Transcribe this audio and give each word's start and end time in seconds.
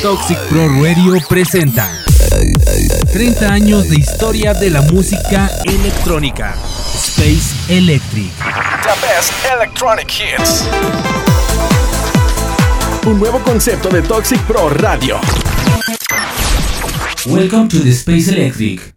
Toxic 0.00 0.38
Pro 0.48 0.68
Radio 0.82 1.18
presenta 1.28 2.02
30 3.12 3.52
años 3.52 3.90
de 3.90 3.96
historia 3.96 4.54
de 4.54 4.70
la 4.70 4.80
música 4.80 5.50
electrónica. 5.64 6.56
Space 6.94 7.54
Electric. 7.68 8.32
The 8.38 9.06
best 9.06 9.32
electronic 9.54 10.08
hits. 10.10 10.64
Un 13.04 13.18
nuevo 13.20 13.38
concepto 13.40 13.90
de 13.90 14.00
Toxic 14.00 14.40
Pro 14.46 14.70
Radio. 14.70 15.20
Welcome 17.26 17.68
to 17.68 17.80
the 17.80 17.90
Space 17.90 18.30
Electric. 18.30 18.91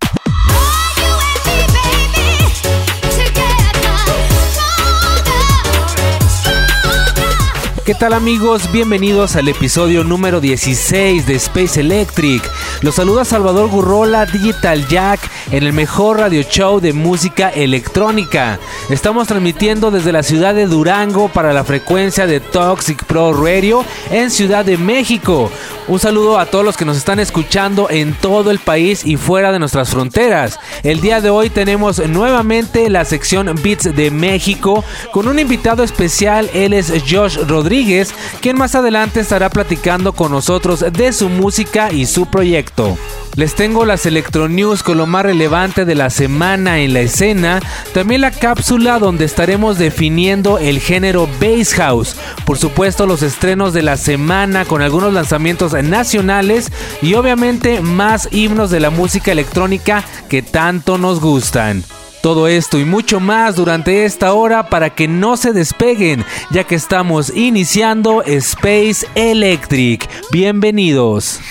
¿Qué 7.86 7.94
tal 7.94 8.14
amigos? 8.14 8.72
Bienvenidos 8.72 9.36
al 9.36 9.48
episodio 9.48 10.04
número 10.04 10.42
16 10.42 11.28
de 11.28 11.36
Space 11.36 11.80
Electric. 11.80 12.42
Los 12.82 12.96
saluda 12.96 13.24
Salvador 13.26 13.70
Gurrola, 13.70 14.26
Digital 14.26 14.88
Jack, 14.88 15.20
en 15.52 15.64
el 15.64 15.74
mejor 15.74 16.20
radio 16.20 16.42
show 16.44 16.80
de 16.80 16.94
música 16.94 17.50
electrónica. 17.50 18.60
Estamos 18.90 19.28
transmitiendo 19.28 19.92
desde 19.92 20.12
la 20.12 20.24
ciudad 20.24 20.56
de 20.56 20.66
Durango 20.68 21.30
para 21.30 21.54
la 21.54 21.64
frecuencia 21.64 22.28
de 22.28 22.40
Toxic 22.40 23.04
Pro 23.06 23.34
Radio 23.34 23.86
en 24.12 24.32
Ciudad 24.32 24.66
de 24.66 24.78
México. 24.78 25.52
Un 25.88 26.00
saludo 26.00 26.40
a 26.40 26.48
todos 26.48 26.66
los 26.66 26.78
que 26.78 26.86
nos 26.86 26.98
están 26.98 27.20
escuchando 27.20 27.90
en 27.92 28.14
todo 28.14 28.50
el 28.50 28.58
país 28.58 29.06
y 29.06 29.18
fuera 29.18 29.52
de 29.52 29.60
nuestras 29.60 29.90
fronteras. 29.90 30.60
El 30.84 31.00
día 31.00 31.22
de 31.22 31.30
hoy 31.30 31.50
tenemos 31.50 32.00
nuevamente 32.08 32.90
la 32.90 33.06
sección 33.06 33.54
Beats 33.62 33.96
de 33.96 34.10
México 34.10 34.84
con 35.12 35.28
un 35.28 35.38
invitado 35.38 35.84
especial. 35.84 36.50
Él 36.54 36.74
es 36.74 36.92
Josh 37.08 37.38
Rodríguez, 37.48 38.14
quien 38.42 38.58
más 38.58 38.74
adelante 38.74 39.20
estará 39.20 39.50
platicando 39.50 40.14
con 40.14 40.32
nosotros 40.32 40.84
de 40.92 41.14
su 41.14 41.30
música 41.30 41.92
y 41.92 42.08
su 42.08 42.26
proyecto. 42.26 42.98
Les 43.36 43.54
tengo 43.54 43.86
las 43.86 44.06
Electro 44.06 44.48
News 44.48 44.82
con 44.82 44.98
lo 44.98 45.08
más 45.08 45.26
relevante 45.36 45.84
de 45.84 45.96
la 45.96 46.10
semana 46.10 46.80
en 46.80 46.94
la 46.94 47.02
escena, 47.02 47.60
también 47.94 48.22
la 48.22 48.32
cápsula 48.32 49.00
donde 49.00 49.26
estaremos 49.26 49.78
definiendo 49.78 50.60
el 50.60 50.80
género 50.80 51.28
Bass 51.42 51.74
House, 51.74 52.16
por 52.46 52.58
supuesto 52.58 53.06
los 53.06 53.22
estrenos 53.22 53.74
de 53.74 53.82
la 53.82 53.98
semana 53.98 54.64
con 54.64 54.82
algunos 54.82 55.12
lanzamientos 55.12 55.74
nacionales 55.74 56.72
y 57.02 57.16
obviamente 57.16 57.82
más 57.82 58.30
himnos 58.32 58.72
de 58.72 58.80
la 58.80 58.92
música 58.92 59.34
electrónica 59.34 60.06
que 60.30 60.42
tanto 60.42 60.98
nos 60.98 61.20
gustan. 61.20 61.84
Todo 62.22 62.48
esto 62.48 62.80
y 62.80 62.86
mucho 62.86 63.20
más 63.20 63.58
durante 63.58 64.06
esta 64.06 64.32
hora 64.34 64.70
para 64.70 64.92
que 64.92 65.10
no 65.10 65.36
se 65.36 65.52
despeguen, 65.52 66.24
ya 66.50 66.64
que 66.64 66.76
estamos 66.76 67.30
iniciando 67.36 68.24
Space 68.24 69.06
Electric. 69.16 70.10
Bienvenidos. 70.32 71.42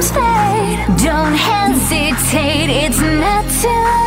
Dreams 0.00 0.10
fade. 0.10 0.86
Don't 0.98 1.34
hesitate, 1.34 2.70
it's 2.70 3.00
not 3.00 3.44
too 3.60 3.68
late. 3.68 3.99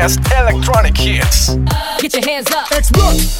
Best 0.00 0.18
electronic 0.32 0.96
hits. 0.96 1.54
Get 2.00 2.14
your 2.14 2.24
hands 2.24 2.50
up. 2.52 3.39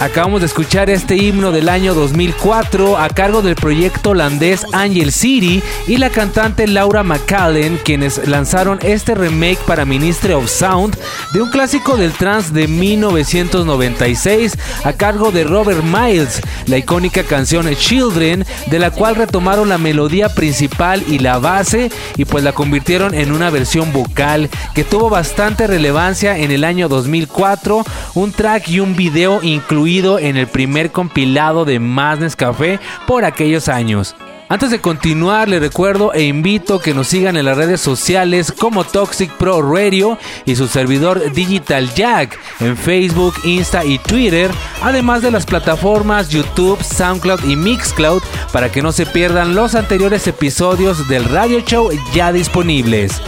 Acabamos 0.00 0.40
de 0.40 0.46
escuchar 0.46 0.90
este 0.90 1.16
himno 1.16 1.52
del 1.52 1.68
año 1.68 1.94
2004 1.94 2.98
a 2.98 3.08
cargo 3.08 3.42
del 3.42 3.54
proyecto 3.54 4.10
holandés 4.10 4.66
Angel 4.72 5.12
City 5.12 5.62
y 5.86 5.98
la 5.98 6.10
cantante 6.10 6.66
Laura 6.66 7.04
McCallen, 7.04 7.78
quienes 7.84 8.26
lanzaron 8.26 8.80
este 8.82 9.14
remake 9.14 9.58
para 9.66 9.84
Ministry 9.84 10.32
of 10.32 10.50
Sound 10.50 10.98
de 11.32 11.40
un 11.40 11.48
clásico 11.48 11.96
del 11.96 12.12
trance 12.12 12.52
de 12.52 12.66
1996 12.66 14.58
a 14.82 14.92
cargo 14.94 15.30
de 15.30 15.44
Robert 15.44 15.84
Miles, 15.84 16.42
la 16.66 16.76
icónica 16.76 17.22
canción 17.22 17.72
Children, 17.74 18.44
de 18.66 18.78
la 18.78 18.90
cual 18.90 19.14
retomaron 19.14 19.68
la 19.68 19.78
melodía 19.78 20.28
principal 20.28 21.04
y 21.08 21.20
la 21.20 21.38
base 21.38 21.90
y 22.16 22.24
pues 22.24 22.42
la 22.42 22.52
convirtieron 22.52 23.14
en 23.14 23.32
una 23.32 23.48
versión 23.48 23.92
vocal 23.92 24.50
que 24.74 24.84
tuvo 24.84 25.08
bastante 25.08 25.66
relevancia 25.66 26.36
en 26.36 26.50
el 26.50 26.64
año 26.64 26.88
2004, 26.88 27.84
un 28.14 28.32
track 28.32 28.68
y 28.68 28.80
un 28.80 28.96
video 28.96 29.40
incluido 29.42 29.84
en 29.94 30.36
el 30.36 30.48
primer 30.48 30.90
compilado 30.90 31.64
de 31.64 31.78
Más 31.78 32.34
Café 32.34 32.80
por 33.06 33.24
aquellos 33.24 33.68
años. 33.68 34.16
Antes 34.48 34.72
de 34.72 34.80
continuar, 34.80 35.48
les 35.48 35.60
recuerdo 35.60 36.12
e 36.12 36.24
invito 36.24 36.80
que 36.80 36.94
nos 36.94 37.06
sigan 37.06 37.36
en 37.36 37.44
las 37.44 37.56
redes 37.56 37.80
sociales 37.80 38.52
como 38.52 38.82
Toxic 38.82 39.30
Pro 39.32 39.62
Radio 39.62 40.18
y 40.46 40.56
su 40.56 40.66
servidor 40.66 41.32
Digital 41.32 41.94
Jack 41.94 42.38
en 42.60 42.76
Facebook, 42.76 43.34
Insta 43.44 43.84
y 43.84 43.98
Twitter, 43.98 44.50
además 44.82 45.22
de 45.22 45.30
las 45.30 45.46
plataformas 45.46 46.28
YouTube, 46.28 46.82
SoundCloud 46.82 47.44
y 47.44 47.54
Mixcloud 47.56 48.22
para 48.52 48.70
que 48.70 48.82
no 48.82 48.90
se 48.90 49.06
pierdan 49.06 49.54
los 49.54 49.76
anteriores 49.76 50.26
episodios 50.26 51.06
del 51.08 51.24
radio 51.24 51.60
show 51.60 51.90
ya 52.12 52.32
disponibles. 52.32 53.22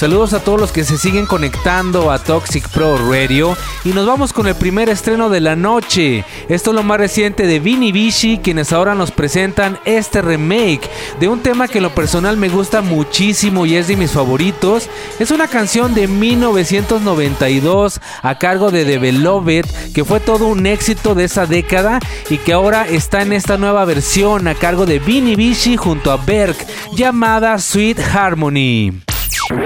Saludos 0.00 0.32
a 0.32 0.42
todos 0.42 0.58
los 0.58 0.72
que 0.72 0.82
se 0.82 0.96
siguen 0.96 1.26
conectando 1.26 2.10
a 2.10 2.18
Toxic 2.18 2.66
Pro 2.70 2.96
Radio 3.10 3.54
y 3.84 3.90
nos 3.90 4.06
vamos 4.06 4.32
con 4.32 4.46
el 4.46 4.54
primer 4.54 4.88
estreno 4.88 5.28
de 5.28 5.42
la 5.42 5.56
noche. 5.56 6.24
Esto 6.48 6.70
es 6.70 6.74
lo 6.74 6.82
más 6.82 6.96
reciente 6.96 7.46
de 7.46 7.60
Vini 7.60 7.92
Vici, 7.92 8.40
quienes 8.42 8.72
ahora 8.72 8.94
nos 8.94 9.10
presentan 9.10 9.78
este 9.84 10.22
remake 10.22 10.88
de 11.20 11.28
un 11.28 11.40
tema 11.40 11.68
que 11.68 11.80
en 11.80 11.84
lo 11.84 11.94
personal 11.94 12.38
me 12.38 12.48
gusta 12.48 12.80
muchísimo 12.80 13.66
y 13.66 13.76
es 13.76 13.88
de 13.88 13.96
mis 13.96 14.12
favoritos. 14.12 14.88
Es 15.18 15.32
una 15.32 15.48
canción 15.48 15.92
de 15.92 16.08
1992 16.08 18.00
a 18.22 18.38
cargo 18.38 18.70
de 18.70 18.86
The 18.86 18.96
Beloved, 18.96 19.66
que 19.92 20.06
fue 20.06 20.18
todo 20.18 20.46
un 20.46 20.64
éxito 20.64 21.14
de 21.14 21.24
esa 21.24 21.44
década 21.44 22.00
y 22.30 22.38
que 22.38 22.54
ahora 22.54 22.88
está 22.88 23.20
en 23.20 23.34
esta 23.34 23.58
nueva 23.58 23.84
versión 23.84 24.48
a 24.48 24.54
cargo 24.54 24.86
de 24.86 24.98
Vini 24.98 25.36
Vici 25.36 25.76
junto 25.76 26.10
a 26.10 26.16
Berg 26.16 26.56
llamada 26.96 27.58
Sweet 27.58 27.98
Harmony. 28.00 29.02
Is 29.50 29.58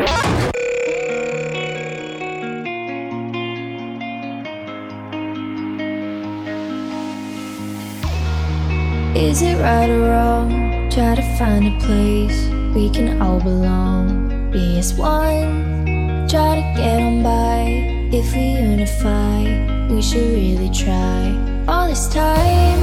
it 9.42 9.60
right 9.60 9.90
or 9.90 10.08
wrong? 10.08 10.88
Try 10.90 11.16
to 11.16 11.36
find 11.36 11.66
a 11.66 11.78
place 11.84 12.48
we 12.74 12.88
can 12.88 13.20
all 13.20 13.38
belong. 13.40 14.50
Be 14.50 14.78
as 14.78 14.94
one. 14.94 16.26
Try 16.30 16.54
to 16.54 16.62
get 16.80 17.02
on 17.02 17.22
by. 17.22 18.08
If 18.10 18.32
we 18.34 18.52
unify, 18.52 19.42
we 19.90 20.00
should 20.00 20.32
really 20.32 20.70
try. 20.70 21.36
All 21.68 21.88
this 21.88 22.08
time, 22.08 22.80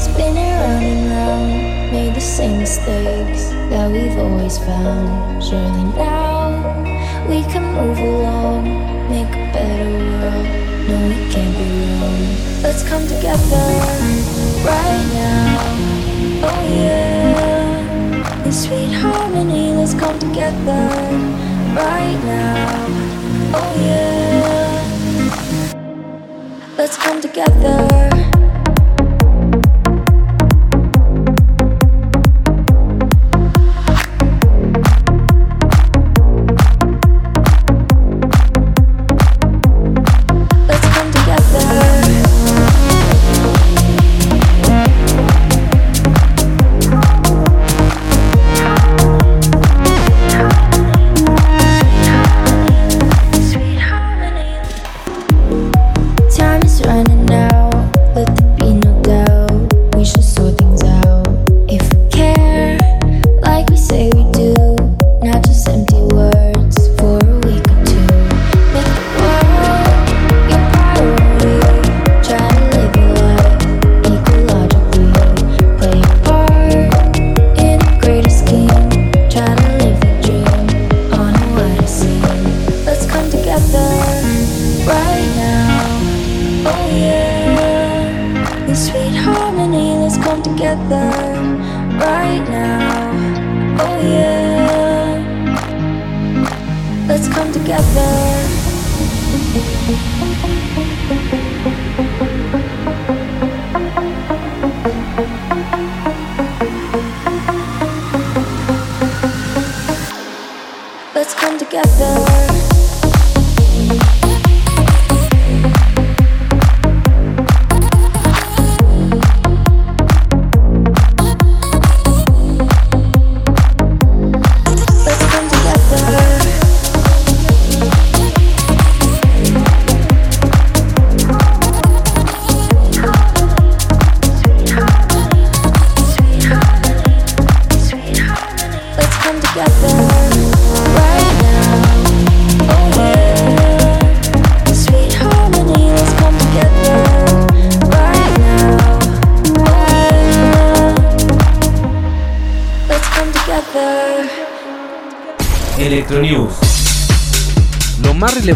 spinning 0.00 0.50
round 0.50 0.84
and 0.84 1.10
round, 1.12 1.92
made 1.92 2.16
the 2.16 2.20
same 2.20 2.58
mistakes 2.58 3.50
that 3.70 3.88
we've 3.88 4.18
always 4.18 4.58
found. 4.58 5.40
Surely 5.44 5.84
now 5.94 6.39
we 7.30 7.42
can 7.44 7.62
move 7.62 7.98
along, 8.00 8.64
make 9.08 9.28
a 9.28 9.52
better 9.54 9.88
world. 9.88 10.46
No, 10.88 10.96
we 11.08 11.14
can't 11.30 11.54
be 11.56 11.64
wrong. 11.86 12.22
Let's 12.60 12.82
come 12.82 13.06
together 13.06 13.66
right 14.66 15.04
now. 15.14 15.46
Oh 16.42 16.62
yeah. 16.74 18.44
In 18.44 18.52
sweet 18.52 18.92
harmony, 18.92 19.72
let's 19.74 19.94
come 19.94 20.18
together 20.18 20.82
right 21.78 22.18
now. 22.24 22.86
Oh 23.54 23.72
yeah. 23.86 24.80
Let's 26.76 26.96
come 26.96 27.20
together. 27.20 28.29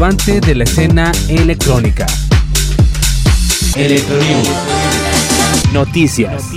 Relevante 0.05 0.41
de 0.41 0.55
la 0.55 0.65
escena 0.65 1.13
electrónica. 1.31 2.05
Electronews. 3.75 4.51
Noticias. 5.73 6.51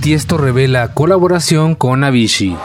Tiesto 0.00 0.38
revela 0.38 0.94
colaboración 0.94 1.76
con 1.76 2.02
Avicii. 2.02 2.56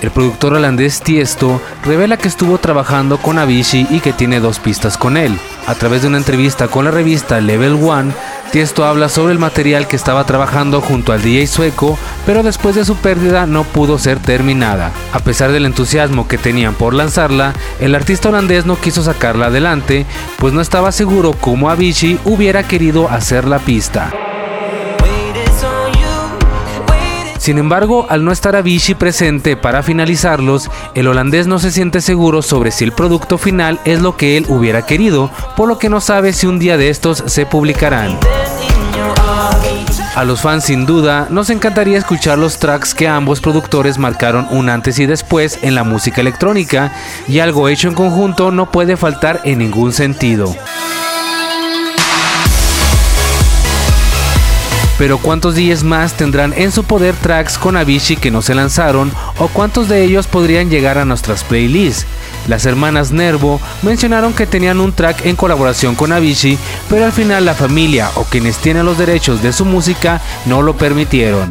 El 0.00 0.10
productor 0.10 0.54
holandés 0.54 1.00
Tiesto 1.00 1.60
revela 1.84 2.16
que 2.16 2.28
estuvo 2.28 2.58
trabajando 2.58 3.18
con 3.18 3.38
Avicii 3.38 3.88
y 3.90 3.98
que 3.98 4.12
tiene 4.12 4.38
dos 4.38 4.60
pistas 4.60 4.96
con 4.96 5.16
él. 5.16 5.36
A 5.66 5.74
través 5.74 6.02
de 6.02 6.08
una 6.08 6.18
entrevista 6.18 6.68
con 6.68 6.84
la 6.84 6.92
revista 6.92 7.40
Level 7.40 7.74
One, 7.82 8.12
Tiesto 8.52 8.84
habla 8.84 9.08
sobre 9.08 9.32
el 9.32 9.38
material 9.38 9.88
que 9.88 9.96
estaba 9.96 10.26
trabajando 10.26 10.82
junto 10.82 11.14
al 11.14 11.22
DJ 11.22 11.46
sueco 11.46 11.98
pero 12.26 12.42
después 12.42 12.74
de 12.74 12.84
su 12.84 12.96
pérdida 12.96 13.46
no 13.46 13.64
pudo 13.64 13.98
ser 13.98 14.18
terminada. 14.18 14.92
A 15.12 15.20
pesar 15.20 15.52
del 15.52 15.64
entusiasmo 15.64 16.28
que 16.28 16.38
tenían 16.38 16.74
por 16.74 16.94
lanzarla, 16.94 17.54
el 17.80 17.94
artista 17.94 18.28
holandés 18.28 18.66
no 18.66 18.78
quiso 18.78 19.02
sacarla 19.02 19.46
adelante, 19.46 20.06
pues 20.38 20.52
no 20.52 20.60
estaba 20.60 20.92
seguro 20.92 21.32
cómo 21.32 21.70
Avicii 21.70 22.20
hubiera 22.24 22.62
querido 22.62 23.08
hacer 23.08 23.46
la 23.46 23.58
pista. 23.58 24.12
Sin 27.42 27.58
embargo, 27.58 28.06
al 28.08 28.24
no 28.24 28.30
estar 28.30 28.54
Avicii 28.54 28.94
presente 28.94 29.56
para 29.56 29.82
finalizarlos, 29.82 30.70
el 30.94 31.08
holandés 31.08 31.48
no 31.48 31.58
se 31.58 31.72
siente 31.72 32.00
seguro 32.00 32.40
sobre 32.40 32.70
si 32.70 32.84
el 32.84 32.92
producto 32.92 33.36
final 33.36 33.80
es 33.84 34.00
lo 34.00 34.16
que 34.16 34.36
él 34.36 34.46
hubiera 34.48 34.86
querido, 34.86 35.28
por 35.56 35.66
lo 35.66 35.76
que 35.76 35.88
no 35.88 36.00
sabe 36.00 36.34
si 36.34 36.46
un 36.46 36.60
día 36.60 36.76
de 36.76 36.88
estos 36.88 37.24
se 37.26 37.44
publicarán. 37.44 38.16
A 40.14 40.22
los 40.24 40.40
fans 40.40 40.66
sin 40.66 40.86
duda 40.86 41.26
nos 41.30 41.50
encantaría 41.50 41.98
escuchar 41.98 42.38
los 42.38 42.60
tracks 42.60 42.94
que 42.94 43.08
ambos 43.08 43.40
productores 43.40 43.98
marcaron 43.98 44.46
un 44.50 44.68
antes 44.68 45.00
y 45.00 45.06
después 45.06 45.58
en 45.62 45.74
la 45.74 45.82
música 45.82 46.20
electrónica, 46.20 46.92
y 47.26 47.40
algo 47.40 47.68
hecho 47.68 47.88
en 47.88 47.94
conjunto 47.94 48.52
no 48.52 48.70
puede 48.70 48.96
faltar 48.96 49.40
en 49.42 49.58
ningún 49.58 49.92
sentido. 49.92 50.54
Pero 55.02 55.18
¿cuántos 55.18 55.56
días 55.56 55.82
más 55.82 56.16
tendrán 56.16 56.54
en 56.56 56.70
su 56.70 56.84
poder 56.84 57.16
tracks 57.16 57.58
con 57.58 57.76
Avicii 57.76 58.18
que 58.18 58.30
no 58.30 58.40
se 58.40 58.54
lanzaron 58.54 59.10
o 59.36 59.48
cuántos 59.48 59.88
de 59.88 60.04
ellos 60.04 60.28
podrían 60.28 60.70
llegar 60.70 60.96
a 60.96 61.04
nuestras 61.04 61.42
playlists? 61.42 62.06
Las 62.46 62.66
hermanas 62.66 63.10
Nervo 63.10 63.60
mencionaron 63.82 64.32
que 64.32 64.46
tenían 64.46 64.78
un 64.78 64.92
track 64.92 65.26
en 65.26 65.34
colaboración 65.34 65.96
con 65.96 66.12
Avicii, 66.12 66.56
pero 66.88 67.04
al 67.04 67.10
final 67.10 67.44
la 67.44 67.54
familia 67.54 68.12
o 68.14 68.22
quienes 68.22 68.58
tienen 68.58 68.86
los 68.86 68.96
derechos 68.96 69.42
de 69.42 69.52
su 69.52 69.64
música 69.64 70.20
no 70.46 70.62
lo 70.62 70.76
permitieron. 70.76 71.50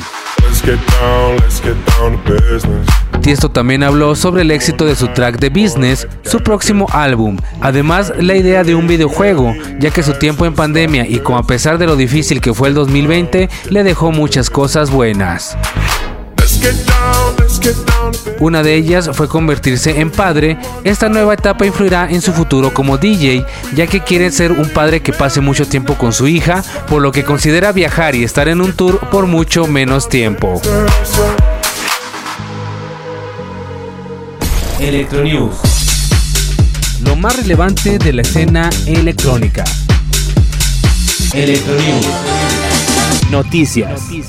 Tiesto 3.22 3.50
también 3.50 3.84
habló 3.84 4.16
sobre 4.16 4.42
el 4.42 4.50
éxito 4.50 4.86
de 4.86 4.96
su 4.96 5.08
track 5.10 5.38
de 5.40 5.50
Business, 5.50 6.08
su 6.24 6.40
próximo 6.40 6.88
álbum, 6.92 7.38
además 7.62 8.12
la 8.18 8.36
idea 8.36 8.64
de 8.64 8.74
un 8.74 8.88
videojuego, 8.88 9.54
ya 9.80 9.92
que 9.92 10.02
su 10.02 10.14
tiempo 10.14 10.46
en 10.48 10.56
pandemia 10.56 11.08
y 11.08 11.20
como 11.20 11.38
a 11.38 11.44
pesar 11.44 11.78
de 11.78 11.86
lo 11.86 11.96
difícil 11.96 12.42
que 12.42 12.54
fue 12.54 12.70
el 12.70 12.74
2020, 12.74 13.48
le 13.70 13.84
dejó 13.84 14.12
muchas 14.12 14.50
cosas 14.50 14.90
buenas. 14.90 15.56
Una 18.40 18.64
de 18.64 18.74
ellas 18.74 19.10
fue 19.14 19.28
convertirse 19.28 20.00
en 20.00 20.10
padre. 20.10 20.58
Esta 20.84 21.08
nueva 21.08 21.36
etapa 21.36 21.66
influirá 21.68 22.10
en 22.10 22.22
su 22.22 22.34
futuro 22.34 22.74
como 22.74 22.98
DJ, 22.98 23.46
ya 23.76 23.86
que 23.86 24.02
quiere 24.02 24.32
ser 24.32 24.52
un 24.52 24.70
padre 24.70 25.02
que 25.02 25.14
pase 25.14 25.42
mucho 25.42 25.68
tiempo 25.68 25.96
con 25.96 26.12
su 26.12 26.28
hija, 26.28 26.64
por 26.88 27.04
lo 27.04 27.12
que 27.12 27.24
considera 27.24 27.72
viajar 27.72 28.16
y 28.16 28.24
estar 28.24 28.48
en 28.48 28.62
un 28.62 28.74
tour 28.74 29.00
por 29.12 29.28
mucho 29.28 29.68
menos 29.68 30.10
tiempo. 30.10 30.60
Electronews. 34.82 35.54
Lo 37.04 37.16
más 37.16 37.38
relevante 37.38 38.00
de 38.00 38.14
la 38.14 38.24
escena 38.24 38.68
electrónica. 38.88 39.64
Electronews. 41.34 42.08
Noticias. 43.30 44.02
One, 44.10 44.24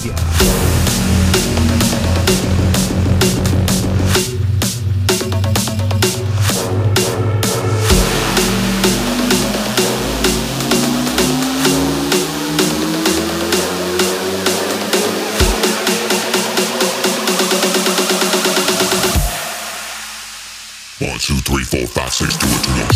four, 21.72 21.86
five, 21.86 22.12
six, 22.12 22.36
do 22.36 22.46
it 22.48 22.62
to 22.64 22.70
them. 22.72 22.91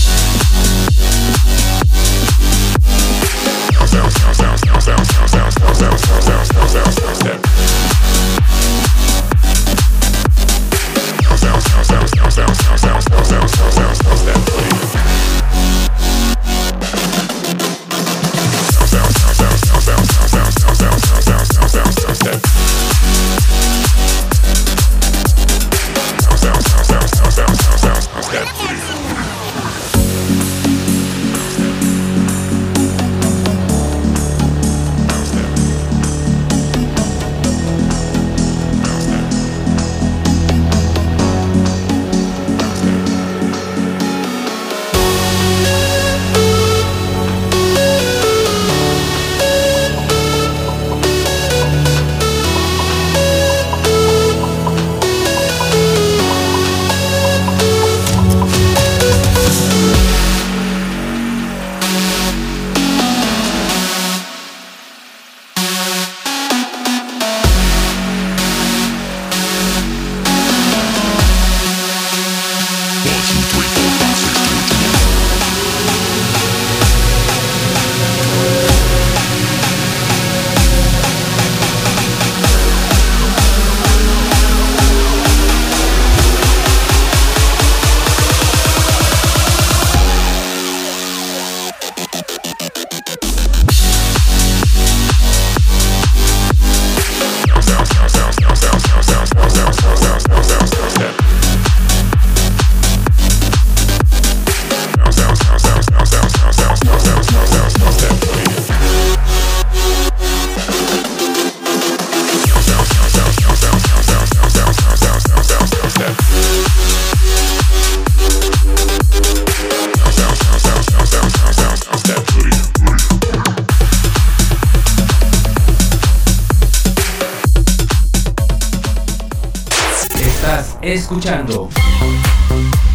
Escuchando 130.92 131.68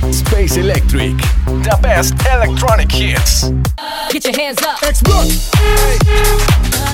Space 0.10 0.60
Electric. 0.60 1.18
The 1.64 1.76
best 1.82 2.14
electronic 2.34 2.90
hits. 2.92 3.52
Get 4.12 4.24
your 4.24 4.34
hands 4.40 4.62
up. 4.62 4.80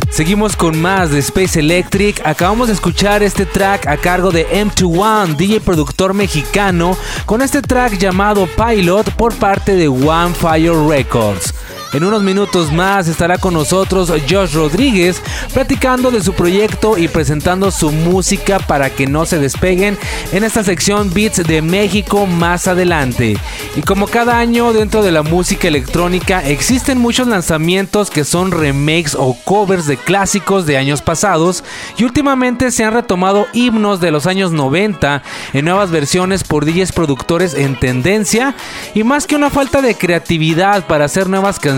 Seguimos 0.09 0.55
con 0.55 0.79
más 0.81 1.11
de 1.11 1.19
Space 1.19 1.59
Electric. 1.59 2.25
Acabamos 2.25 2.67
de 2.67 2.73
escuchar 2.73 3.21
este 3.21 3.45
track 3.45 3.85
a 3.87 3.97
cargo 3.97 4.31
de 4.31 4.47
M21, 4.49 5.35
DJ 5.35 5.61
productor 5.61 6.13
mexicano, 6.13 6.97
con 7.25 7.41
este 7.41 7.61
track 7.61 7.97
llamado 7.97 8.47
Pilot 8.47 9.11
por 9.11 9.35
parte 9.35 9.75
de 9.75 9.87
One 9.87 10.33
Fire 10.33 10.73
Records. 10.87 11.53
En 11.93 12.03
unos 12.03 12.21
minutos 12.21 12.71
más 12.71 13.07
estará 13.07 13.37
con 13.37 13.53
nosotros 13.53 14.11
Josh 14.29 14.53
Rodríguez 14.53 15.21
platicando 15.53 16.11
de 16.11 16.21
su 16.21 16.33
proyecto 16.33 16.97
y 16.97 17.07
presentando 17.07 17.71
su 17.71 17.91
música 17.91 18.59
para 18.59 18.89
que 18.89 19.07
no 19.07 19.25
se 19.25 19.39
despeguen 19.39 19.97
en 20.31 20.43
esta 20.43 20.63
sección 20.63 21.11
Beats 21.13 21.43
de 21.47 21.61
México 21.61 22.25
más 22.25 22.67
adelante. 22.67 23.37
Y 23.75 23.81
como 23.81 24.07
cada 24.07 24.37
año 24.37 24.73
dentro 24.73 25.01
de 25.01 25.11
la 25.11 25.23
música 25.23 25.67
electrónica 25.67 26.43
existen 26.45 26.97
muchos 26.99 27.27
lanzamientos 27.27 28.09
que 28.09 28.25
son 28.25 28.51
remakes 28.51 29.15
o 29.15 29.37
covers 29.45 29.87
de 29.87 29.97
clásicos 29.97 30.65
de 30.65 30.77
años 30.77 31.01
pasados 31.01 31.63
y 31.97 32.03
últimamente 32.03 32.71
se 32.71 32.83
han 32.83 32.93
retomado 32.93 33.47
himnos 33.53 34.01
de 34.01 34.11
los 34.11 34.27
años 34.27 34.51
90 34.51 35.23
en 35.53 35.65
nuevas 35.65 35.89
versiones 35.91 36.43
por 36.43 36.65
DJs 36.65 36.91
productores 36.91 37.53
en 37.53 37.79
tendencia 37.79 38.55
y 38.93 39.03
más 39.03 39.25
que 39.25 39.35
una 39.35 39.49
falta 39.49 39.81
de 39.81 39.95
creatividad 39.95 40.85
para 40.85 41.05
hacer 41.05 41.29
nuevas 41.29 41.59
canciones, 41.59 41.76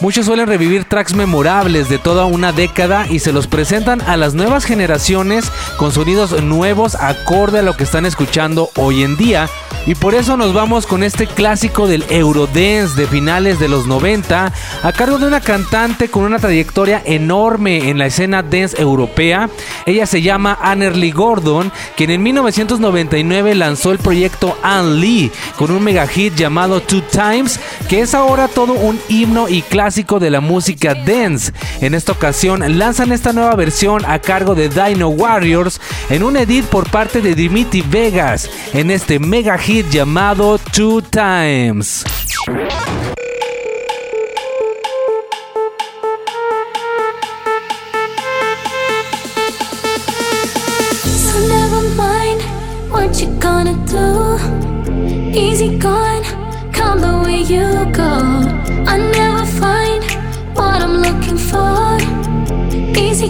muchos 0.00 0.26
suelen 0.26 0.46
revivir 0.46 0.84
tracks 0.84 1.14
memorables 1.14 1.88
de 1.88 1.98
toda 1.98 2.26
una 2.26 2.52
década 2.52 3.06
y 3.08 3.20
se 3.20 3.32
los 3.32 3.46
presentan 3.46 4.00
a 4.02 4.16
las 4.16 4.34
nuevas 4.34 4.64
generaciones 4.64 5.50
con 5.76 5.92
sonidos 5.92 6.42
nuevos 6.42 6.94
acorde 6.94 7.60
a 7.60 7.62
lo 7.62 7.74
que 7.74 7.84
están 7.84 8.06
escuchando 8.06 8.70
hoy 8.76 9.02
en 9.02 9.16
día. 9.16 9.48
Y 9.86 9.94
por 9.94 10.14
eso 10.14 10.36
nos 10.36 10.52
vamos 10.52 10.86
con 10.86 11.02
este 11.02 11.26
clásico 11.26 11.86
del 11.86 12.04
Eurodance 12.10 12.94
de 12.94 13.06
finales 13.06 13.58
de 13.58 13.68
los 13.68 13.86
90 13.86 14.52
a 14.82 14.92
cargo 14.92 15.18
de 15.18 15.26
una 15.26 15.40
cantante 15.40 16.10
con 16.10 16.24
una 16.24 16.38
trayectoria 16.38 17.00
enorme 17.06 17.88
en 17.88 17.96
la 17.96 18.06
escena 18.06 18.42
dance 18.42 18.78
europea. 18.78 19.48
Ella 19.86 20.04
se 20.04 20.20
llama 20.20 20.58
Annerly 20.60 21.10
Gordon, 21.10 21.72
quien 21.96 22.10
en 22.10 22.22
1999 22.22 23.54
lanzó 23.54 23.92
el 23.92 23.98
proyecto 23.98 24.58
Anne 24.62 24.96
Lee 24.96 25.32
con 25.56 25.70
un 25.70 25.82
mega 25.82 26.06
hit 26.06 26.34
llamado 26.34 26.82
Two 26.82 27.02
Times, 27.10 27.58
que 27.88 28.02
es 28.02 28.14
ahora 28.14 28.48
todo 28.48 28.74
un 28.74 28.97
himno 29.08 29.48
y 29.48 29.62
clásico 29.62 30.18
de 30.18 30.30
la 30.30 30.40
música 30.40 30.94
dance. 30.94 31.52
En 31.80 31.94
esta 31.94 32.12
ocasión 32.12 32.78
lanzan 32.78 33.12
esta 33.12 33.32
nueva 33.32 33.54
versión 33.54 34.04
a 34.04 34.18
cargo 34.18 34.54
de 34.54 34.68
Dino 34.68 35.08
Warriors 35.08 35.80
en 36.10 36.22
un 36.22 36.36
edit 36.36 36.64
por 36.66 36.90
parte 36.90 37.20
de 37.20 37.34
Dimitri 37.34 37.82
Vegas 37.82 38.50
en 38.72 38.90
este 38.90 39.18
mega 39.18 39.58
hit 39.58 39.88
llamado 39.90 40.58
Two 40.58 41.02
Times. 41.02 42.04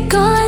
Gone, 0.08 0.47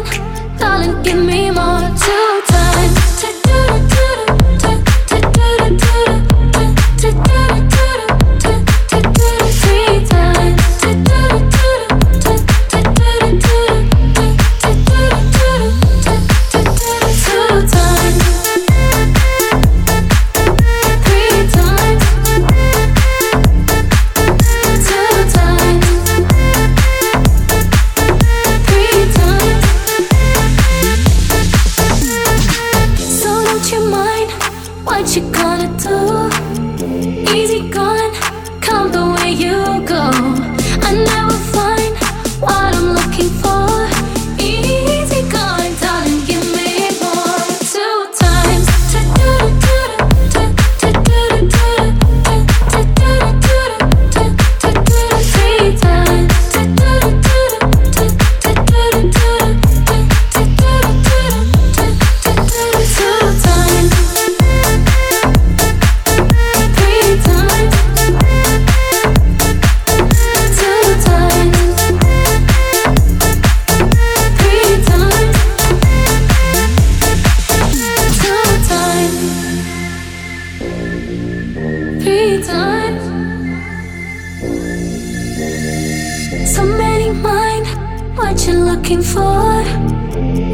you're 88.61 88.77
looking 88.77 89.03
for. 89.03 89.63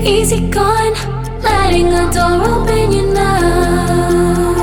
Easy 0.05 0.49
gone, 0.51 0.95
letting 1.43 1.93
a 1.93 2.11
door 2.13 2.43
open 2.53 2.93
you 2.93 3.07
know. 3.13 4.55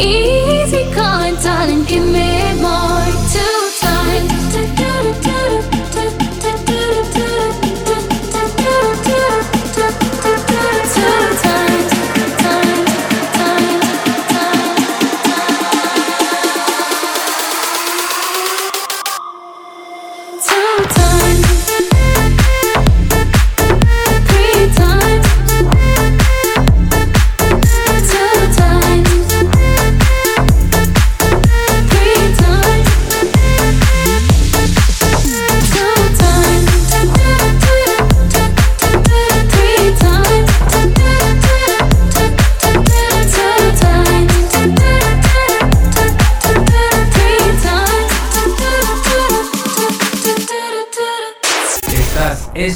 Easy 0.00 0.82
gone, 0.94 1.34
darling, 1.42 1.84
give 1.84 2.06
me 2.12 2.17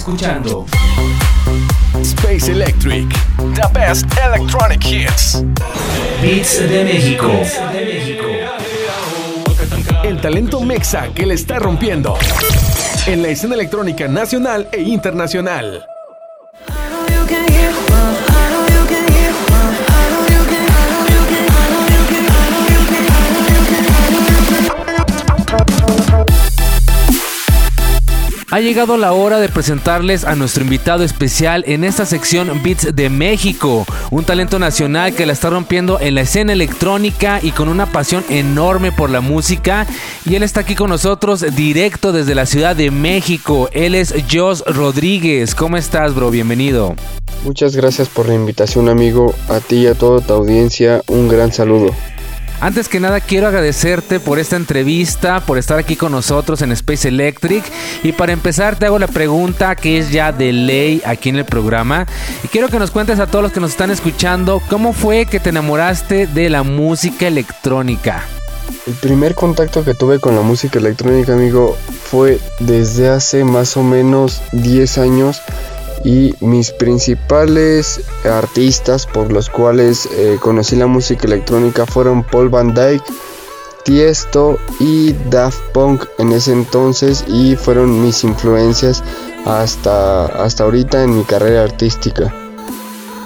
escuchando 0.02 0.66
Space 2.00 2.50
Electric. 2.50 3.08
The 3.54 3.68
best 3.72 4.04
electronic 4.18 4.84
hits. 4.84 5.44
Beats 6.20 6.68
de 6.68 6.82
México. 6.82 7.30
El 10.02 10.20
talento 10.20 10.60
mexa 10.62 11.06
que 11.14 11.24
le 11.24 11.34
está 11.34 11.60
rompiendo. 11.60 12.16
En 13.06 13.22
la 13.22 13.28
escena 13.28 13.54
electrónica 13.54 14.08
nacional 14.08 14.66
e 14.72 14.80
internacional. 14.80 15.86
Llegado 28.62 28.96
la 28.96 29.12
hora 29.12 29.40
de 29.40 29.48
presentarles 29.48 30.25
a 30.25 30.35
nuestro 30.35 30.62
invitado 30.62 31.03
especial 31.05 31.64
en 31.66 31.85
esta 31.85 32.07
sección 32.07 32.62
Beats 32.62 32.94
de 32.94 33.11
México, 33.11 33.85
un 34.11 34.25
talento 34.25 34.59
nacional 34.59 35.14
que 35.14 35.27
la 35.27 35.33
está 35.33 35.51
rompiendo 35.51 35.98
en 36.01 36.14
la 36.14 36.22
escena 36.22 36.53
electrónica 36.53 37.40
y 37.42 37.51
con 37.51 37.68
una 37.68 37.87
pasión 37.87 38.25
enorme 38.31 38.92
por 38.92 39.11
la 39.11 39.20
música. 39.20 39.87
Y 40.25 40.37
él 40.37 40.42
está 40.42 40.61
aquí 40.61 40.75
con 40.75 40.90
nosotros 40.90 41.44
directo 41.55 42.12
desde 42.12 42.35
la 42.35 42.46
Ciudad 42.46 42.77
de 42.77 42.90
México. 42.90 43.68
Él 43.72 43.94
es 43.94 44.14
Josh 44.31 44.61
Rodríguez. 44.66 45.55
¿Cómo 45.55 45.77
estás, 45.77 46.14
bro? 46.14 46.31
Bienvenido. 46.31 46.94
Muchas 47.44 47.75
gracias 47.75 48.09
por 48.09 48.29
la 48.29 48.35
invitación 48.35 48.88
amigo, 48.88 49.35
a 49.48 49.61
ti 49.61 49.77
y 49.77 49.87
a 49.88 49.94
toda 49.94 50.20
tu 50.20 50.33
audiencia 50.33 51.03
un 51.09 51.29
gran 51.29 51.53
saludo. 51.53 51.92
Antes 52.62 52.88
que 52.88 53.01
nada 53.01 53.18
quiero 53.18 53.48
agradecerte 53.48 54.20
por 54.20 54.38
esta 54.38 54.55
entrevista, 54.55 55.40
por 55.40 55.59
estar 55.59 55.81
aquí 55.81 55.96
con 55.96 56.12
nosotros 56.12 56.62
en 56.62 56.70
Space 56.70 57.09
Electric. 57.09 57.64
Y 58.05 58.12
para 58.12 58.33
empezar 58.33 58.77
te 58.77 58.87
hago 58.87 59.01
la 59.01 59.09
pregunta 59.09 59.75
que 59.75 59.98
es 59.98 60.12
ya 60.12 60.31
de 60.31 60.53
ley 60.53 61.03
aquí 61.05 61.31
en 61.31 61.38
el 61.38 61.44
programa. 61.44 62.07
Y 62.44 62.46
quiero 62.46 62.68
que 62.68 62.79
nos 62.79 62.92
cuentes 62.92 63.18
a 63.18 63.27
todos 63.27 63.42
los 63.42 63.51
que 63.51 63.59
nos 63.59 63.72
están 63.72 63.90
escuchando 63.90 64.62
cómo 64.70 64.92
fue 64.92 65.27
que 65.27 65.40
te 65.40 65.48
enamoraste 65.48 66.29
de 66.29 66.51
la 66.51 66.62
música 66.62 67.27
electrónica. 67.27 68.22
El 68.87 68.94
primer 68.94 69.35
contacto 69.35 69.85
que 69.85 69.94
tuve 69.94 70.20
con 70.20 70.37
la 70.37 70.42
música 70.42 70.79
electrónica, 70.79 71.33
amigo, 71.33 71.77
fue 72.05 72.38
desde 72.61 73.09
hace 73.09 73.42
más 73.42 73.77
o 73.77 73.83
menos 73.83 74.40
10 74.53 74.98
años 74.98 75.42
y 76.04 76.34
mis 76.40 76.70
principales 76.72 78.00
artistas 78.24 79.06
por 79.06 79.32
los 79.32 79.48
cuales 79.48 80.08
eh, 80.12 80.38
conocí 80.40 80.76
la 80.76 80.86
música 80.86 81.26
electrónica 81.26 81.86
fueron 81.86 82.24
Paul 82.24 82.48
Van 82.48 82.74
Dyke, 82.74 83.04
Tiesto 83.84 84.58
y 84.80 85.12
Daft 85.30 85.60
Punk 85.72 86.04
en 86.18 86.32
ese 86.32 86.52
entonces 86.52 87.24
y 87.28 87.56
fueron 87.56 88.02
mis 88.02 88.24
influencias 88.24 89.02
hasta, 89.44 90.26
hasta 90.26 90.64
ahorita 90.64 91.02
en 91.02 91.18
mi 91.18 91.24
carrera 91.24 91.64
artística. 91.64 92.41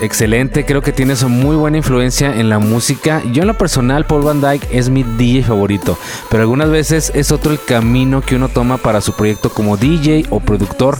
Excelente, 0.00 0.66
creo 0.66 0.82
que 0.82 0.92
tienes 0.92 1.24
muy 1.24 1.56
buena 1.56 1.78
influencia 1.78 2.38
en 2.38 2.50
la 2.50 2.58
música. 2.58 3.22
Yo 3.32 3.42
en 3.42 3.48
lo 3.48 3.56
personal, 3.56 4.04
Paul 4.04 4.22
Van 4.22 4.42
Dyke 4.42 4.68
es 4.70 4.90
mi 4.90 5.02
DJ 5.02 5.42
favorito, 5.42 5.96
pero 6.30 6.42
algunas 6.42 6.68
veces 6.68 7.10
es 7.14 7.32
otro 7.32 7.52
el 7.52 7.58
camino 7.62 8.20
que 8.20 8.36
uno 8.36 8.50
toma 8.50 8.76
para 8.76 9.00
su 9.00 9.14
proyecto 9.14 9.48
como 9.48 9.78
DJ 9.78 10.26
o 10.28 10.40
productor. 10.40 10.98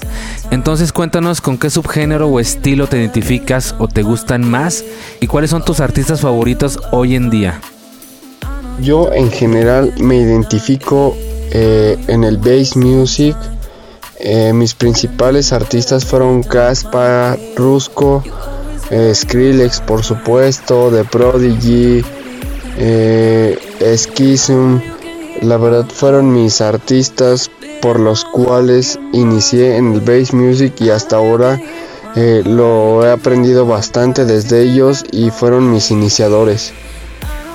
Entonces 0.51 0.93
cuéntanos 0.95 1.43
con 1.43 1.59
qué 1.59 1.69
subgénero 1.69 2.29
o 2.29 2.41
estilo 2.41 2.87
te 2.87 2.97
identificas 2.97 3.75
o 3.79 3.87
te 3.87 4.03
gustan 4.03 4.49
más 4.49 4.83
y 5.21 5.27
cuáles 5.27 5.51
son 5.51 5.63
tus 5.63 5.81
artistas 5.81 6.23
favoritos 6.23 6.79
hoy 6.91 7.17
en 7.17 7.29
día. 7.29 7.61
Yo 8.81 9.13
en 9.13 9.31
general 9.31 9.93
me 9.99 10.17
identifico 10.17 11.15
eh, 11.51 11.99
en 12.09 12.25
el 12.25 12.39
bass 12.39 12.77
music. 12.77 13.37
Eh, 14.19 14.55
mis 14.55 14.75
principales 14.75 15.53
artistas 15.53 16.07
fueron 16.07 16.43
Caspa, 16.43 17.37
Rusco, 17.57 18.23
eh, 18.91 19.13
Skrillex 19.15 19.81
por 19.81 20.03
supuesto, 20.05 20.91
The 20.91 21.05
Prodigy, 21.05 22.05
eh. 22.79 23.59
La 25.43 25.59
verdad 25.59 25.87
fueron 25.93 26.33
mis 26.33 26.61
artistas 26.61 27.51
por 27.83 28.01
los 28.01 28.25
cuales 28.25 28.99
inicié 29.13 29.77
en 29.77 29.93
el 29.93 30.01
bass 30.01 30.33
music 30.33 30.75
y 30.81 30.91
hasta 30.91 31.17
ahora 31.17 31.61
eh, 32.15 32.43
lo 32.45 33.05
he 33.05 33.11
aprendido 33.11 33.67
bastante 33.67 34.25
desde 34.25 34.63
ellos 34.63 35.05
y 35.13 35.31
fueron 35.31 35.71
mis 35.71 35.91
iniciadores. 35.91 36.73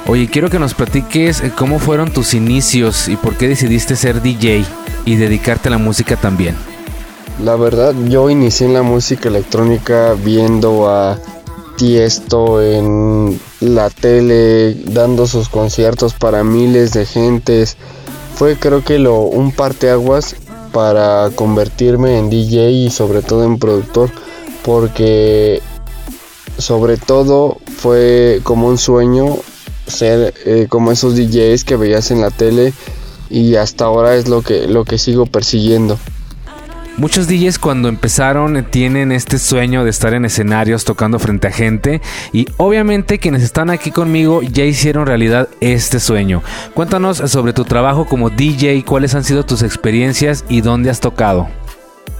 Oye, 0.06 0.28
quiero 0.28 0.50
que 0.50 0.60
nos 0.60 0.74
platiques 0.74 1.42
eh, 1.42 1.52
cómo 1.56 1.80
fueron 1.80 2.12
tus 2.12 2.34
inicios 2.34 3.08
y 3.08 3.16
por 3.16 3.36
qué 3.36 3.48
decidiste 3.48 3.96
ser 3.96 4.22
DJ 4.22 4.64
y 5.06 5.16
dedicarte 5.16 5.68
a 5.70 5.72
la 5.72 5.78
música 5.78 6.16
también. 6.16 6.56
La 7.44 7.56
verdad, 7.56 7.96
yo 8.08 8.30
inicié 8.30 8.68
en 8.68 8.74
la 8.74 8.84
música 8.84 9.30
electrónica 9.30 10.14
viendo 10.14 10.90
a 10.90 11.18
Tiesto 11.78 12.62
en 12.62 13.40
la 13.60 13.90
tele, 13.90 14.76
dando 14.86 15.26
sus 15.26 15.50
conciertos 15.50 16.14
para 16.14 16.44
miles 16.44 16.94
de 16.94 17.06
gentes. 17.06 17.78
Fue 18.36 18.58
creo 18.58 18.84
que 18.84 19.00
lo 19.00 19.22
un 19.22 19.52
parteaguas 19.52 20.36
para 20.72 21.32
convertirme 21.34 22.20
en 22.20 22.30
DJ 22.30 22.72
y 22.72 22.90
sobre 22.92 23.24
todo 23.24 23.44
en 23.44 23.58
productor, 23.58 24.12
porque 24.64 25.62
sobre 26.58 26.98
todo 26.98 27.58
fue 27.78 28.42
como 28.44 28.68
un 28.68 28.78
sueño 28.78 29.38
ser 29.88 30.34
eh, 30.46 30.68
como 30.70 30.92
esos 30.92 31.16
DJs 31.16 31.64
que 31.64 31.76
veías 31.76 32.12
en 32.12 32.22
la 32.22 32.30
tele 32.30 32.74
y 33.30 33.56
hasta 33.56 33.86
ahora 33.86 34.16
es 34.16 34.28
lo 34.28 34.42
que 34.44 34.68
lo 34.68 34.86
que 34.86 34.98
sigo 34.98 35.26
persiguiendo. 35.26 35.98
Muchos 36.98 37.28
DJs 37.28 37.58
cuando 37.58 37.88
empezaron 37.88 38.58
eh, 38.58 38.64
tienen 38.64 39.14
este 39.14 39.40
sueño 39.40 39.86
de 39.86 39.90
estar 39.90 40.14
en 40.14 40.26
escenarios 40.26 40.84
tocando 40.84 41.20
frente 41.20 41.48
a 41.48 41.52
gente 41.52 42.02
y 42.34 42.48
obviamente 42.58 43.18
quienes 43.18 43.44
están 43.44 43.70
aquí 43.70 43.92
conmigo 43.92 44.42
ya 44.42 44.66
hicieron 44.66 45.08
realidad 45.08 45.48
este 45.62 46.02
sueño. 46.02 46.44
Cuéntanos 46.74 47.18
sobre 47.18 47.54
tu 47.54 47.64
trabajo 47.64 48.06
como 48.06 48.30
DJ, 48.30 48.84
cuáles 48.84 49.16
han 49.16 49.24
sido 49.24 49.46
tus 49.46 49.64
experiencias 49.64 50.44
y 50.50 50.62
dónde 50.62 50.90
has 50.90 51.00
tocado. 51.00 51.48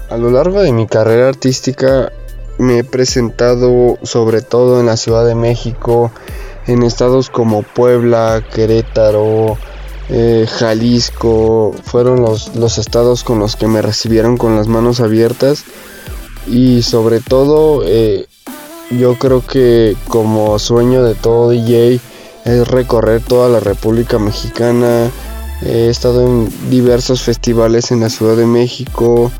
A 0.08 0.16
lo 0.16 0.30
largo 0.30 0.62
de 0.62 0.72
mi 0.72 0.86
carrera 0.86 1.28
artística 1.28 2.10
me 2.58 2.78
he 2.78 2.84
presentado 2.84 3.98
sobre 4.02 4.40
todo 4.40 4.80
en 4.80 4.86
la 4.86 4.96
Ciudad 4.96 5.26
de 5.26 5.34
México, 5.34 6.10
en 6.66 6.82
estados 6.82 7.28
como 7.28 7.62
Puebla, 7.62 8.42
Querétaro, 8.54 9.58
eh, 10.14 10.46
Jalisco, 10.46 11.74
fueron 11.84 12.20
los, 12.20 12.54
los 12.54 12.76
estados 12.76 13.24
con 13.24 13.38
los 13.38 13.56
que 13.56 13.66
me 13.66 13.80
recibieron 13.80 14.36
con 14.36 14.56
las 14.56 14.68
manos 14.68 15.00
abiertas 15.00 15.64
y 16.46 16.82
sobre 16.82 17.20
todo 17.20 17.82
eh, 17.86 18.26
yo 18.90 19.18
creo 19.18 19.46
que 19.46 19.96
como 20.08 20.58
sueño 20.58 21.02
de 21.02 21.14
todo 21.14 21.48
DJ 21.48 21.98
es 22.44 22.68
recorrer 22.68 23.22
toda 23.22 23.48
la 23.48 23.60
República 23.60 24.18
Mexicana, 24.18 25.10
he 25.62 25.88
estado 25.88 26.26
en 26.26 26.52
diversos 26.68 27.22
festivales 27.22 27.90
en 27.90 28.00
la 28.00 28.10
Ciudad 28.10 28.36
de 28.36 28.46
México 28.46 29.32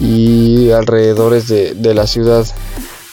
y 0.00 0.72
alrededores 0.72 1.46
de, 1.46 1.74
de 1.74 1.94
la 1.94 2.08
ciudad. 2.08 2.44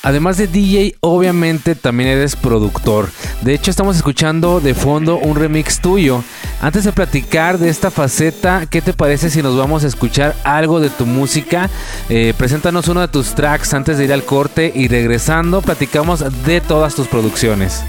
Además 0.01 0.37
de 0.37 0.47
DJ, 0.47 0.95
obviamente 1.01 1.75
también 1.75 2.09
eres 2.09 2.37
productor. 2.37 3.09
De 3.41 3.53
hecho, 3.53 3.69
estamos 3.69 3.97
escuchando 3.97 4.61
de 4.61 4.73
fondo 4.73 5.17
un 5.17 5.35
remix 5.35 5.81
tuyo. 5.81 6.23
Antes 6.61 6.83
de 6.83 6.91
platicar 6.91 7.57
de 7.57 7.69
esta 7.69 7.89
faceta, 7.89 8.65
¿qué 8.69 8.81
te 8.81 8.91
parece 8.91 9.29
si 9.29 9.41
nos 9.41 9.57
vamos 9.57 9.85
a 9.85 9.87
escuchar 9.87 10.35
algo 10.43 10.81
de 10.81 10.89
tu 10.89 11.05
música? 11.05 11.69
Eh, 12.09 12.33
preséntanos 12.37 12.89
uno 12.89 12.99
de 12.99 13.07
tus 13.07 13.33
tracks 13.33 13.73
antes 13.73 13.97
de 13.97 14.03
ir 14.03 14.11
al 14.11 14.25
corte 14.25 14.69
y 14.75 14.89
regresando 14.89 15.61
platicamos 15.61 16.23
de 16.43 16.59
todas 16.59 16.95
tus 16.95 17.07
producciones. 17.07 17.81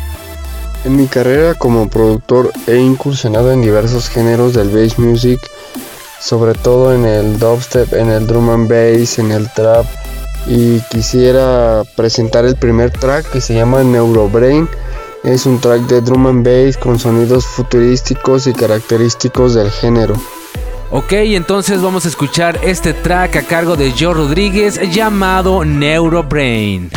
En 0.85 0.95
mi 0.95 1.09
carrera 1.09 1.55
como 1.55 1.91
productor 1.91 2.53
he 2.69 2.77
incursionado 2.77 3.51
en 3.51 3.61
diversos 3.61 4.09
géneros 4.09 4.55
del 4.55 4.71
bass 4.71 5.01
music, 5.01 5.41
sobre 6.21 6.55
todo 6.55 6.95
en 6.95 7.05
el 7.07 7.41
dubstep, 7.41 7.93
en 7.95 8.09
el 8.09 8.25
drum 8.29 8.51
and 8.51 8.69
bass, 8.69 9.19
en 9.19 9.33
el 9.33 9.51
trap 9.53 9.85
y 10.47 10.79
quisiera 10.91 11.83
presentar 11.97 12.45
el 12.45 12.55
primer 12.55 12.93
track 12.93 13.31
que 13.31 13.41
se 13.41 13.55
llama 13.55 13.83
Neurobrain. 13.83 14.69
Es 15.23 15.45
un 15.45 15.61
track 15.61 15.83
de 15.83 16.01
drum 16.01 16.27
and 16.27 16.47
bass 16.47 16.79
con 16.79 16.99
sonidos 16.99 17.47
futurísticos 17.47 18.47
y 18.47 18.55
característicos 18.55 19.55
del 19.55 19.71
género. 19.71 20.15
Ok, 20.91 21.13
entonces 21.13 21.83
vamos 21.83 22.07
a 22.07 22.09
escuchar 22.09 22.59
este 22.63 22.95
track 22.95 23.37
a 23.37 23.43
cargo 23.43 23.77
de 23.77 23.93
Joe 23.93 24.15
Rodríguez 24.15 24.81
llamado 24.91 25.65
Neurobrain. 25.65 26.91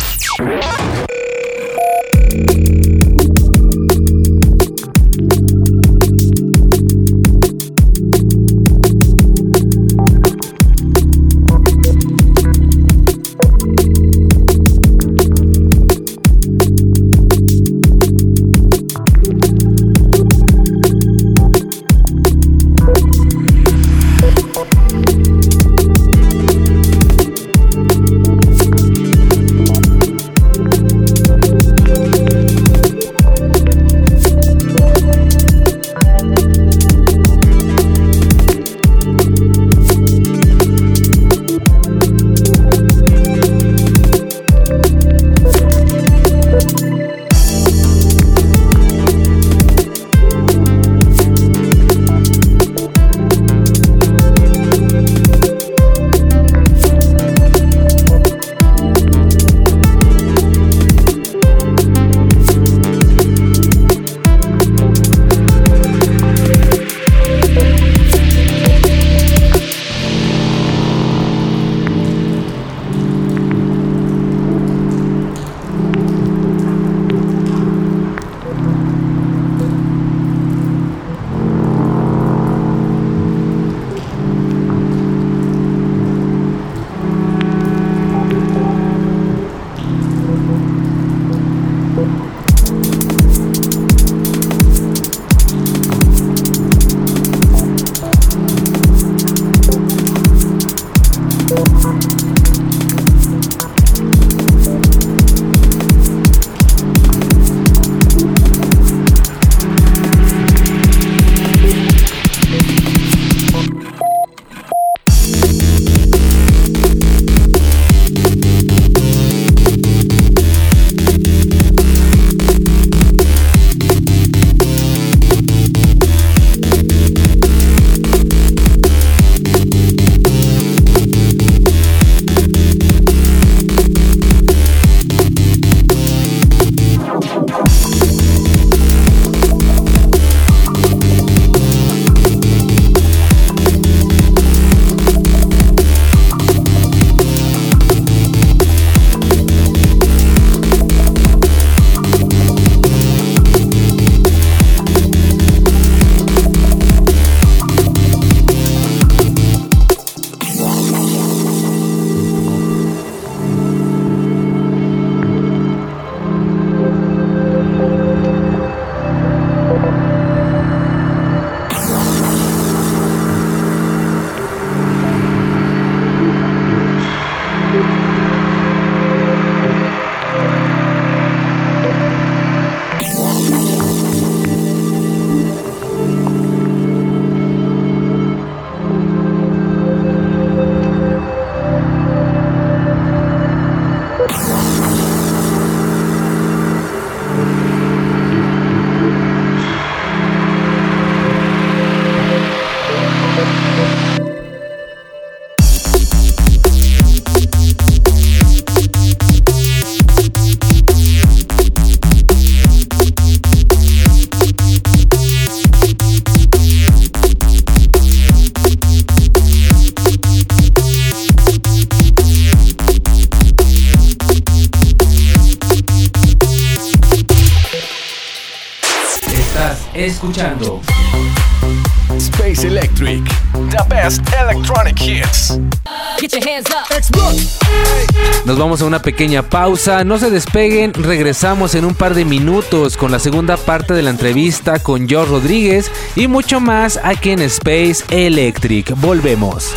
Vamos 238.73 238.81
a 238.81 238.85
una 238.85 239.03
pequeña 239.03 239.43
pausa, 239.43 240.03
no 240.03 240.17
se 240.17 240.31
despeguen, 240.31 240.95
regresamos 240.95 241.75
en 241.75 241.85
un 241.85 241.93
par 241.93 242.15
de 242.15 242.25
minutos 242.25 242.97
con 242.97 243.11
la 243.11 243.19
segunda 243.19 243.55
parte 243.55 243.93
de 243.93 244.01
la 244.01 244.09
entrevista 244.09 244.79
con 244.79 245.07
George 245.07 245.29
Rodríguez 245.29 245.91
y 246.15 246.27
mucho 246.27 246.59
más 246.59 246.99
aquí 247.03 247.29
en 247.29 247.43
Space 247.43 248.03
Electric. 248.09 248.95
Volvemos. 248.95 249.71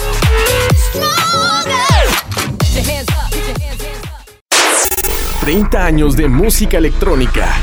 30 5.41 5.85
años 5.85 6.17
de 6.17 6.29
música 6.29 6.79
electrónica. 6.79 7.55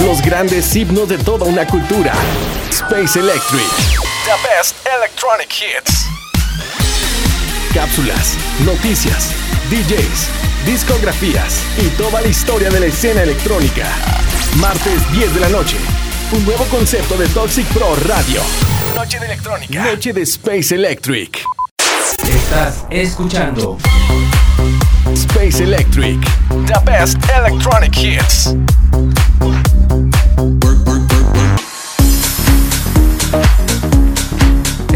Los 0.00 0.22
grandes 0.22 0.74
himnos 0.74 1.06
de 1.10 1.18
toda 1.18 1.44
una 1.44 1.66
cultura. 1.66 2.14
Space 2.70 3.20
Electric. 3.20 3.68
The 4.24 4.48
best 4.48 4.74
electronic 4.86 5.52
hits. 5.52 6.23
Cápsulas, 7.74 8.38
noticias, 8.64 9.32
DJs, 9.68 10.28
discografías 10.64 11.60
y 11.84 11.88
toda 11.98 12.20
la 12.20 12.28
historia 12.28 12.70
de 12.70 12.78
la 12.78 12.86
escena 12.86 13.22
electrónica. 13.22 13.90
Martes 14.58 15.02
10 15.10 15.34
de 15.34 15.40
la 15.40 15.48
noche. 15.48 15.76
Un 16.30 16.44
nuevo 16.44 16.64
concepto 16.66 17.16
de 17.16 17.26
Toxic 17.26 17.66
Pro 17.72 17.96
Radio. 18.06 18.42
Noche 18.94 19.18
de 19.18 19.26
electrónica. 19.26 19.84
Noche 19.86 20.12
de 20.12 20.22
Space 20.22 20.72
Electric. 20.72 21.42
Estás 22.28 22.84
escuchando 22.90 23.76
Space 25.12 25.64
Electric. 25.64 26.20
The 26.66 26.78
best 26.84 27.18
electronic 27.36 27.96
hits. 27.96 28.54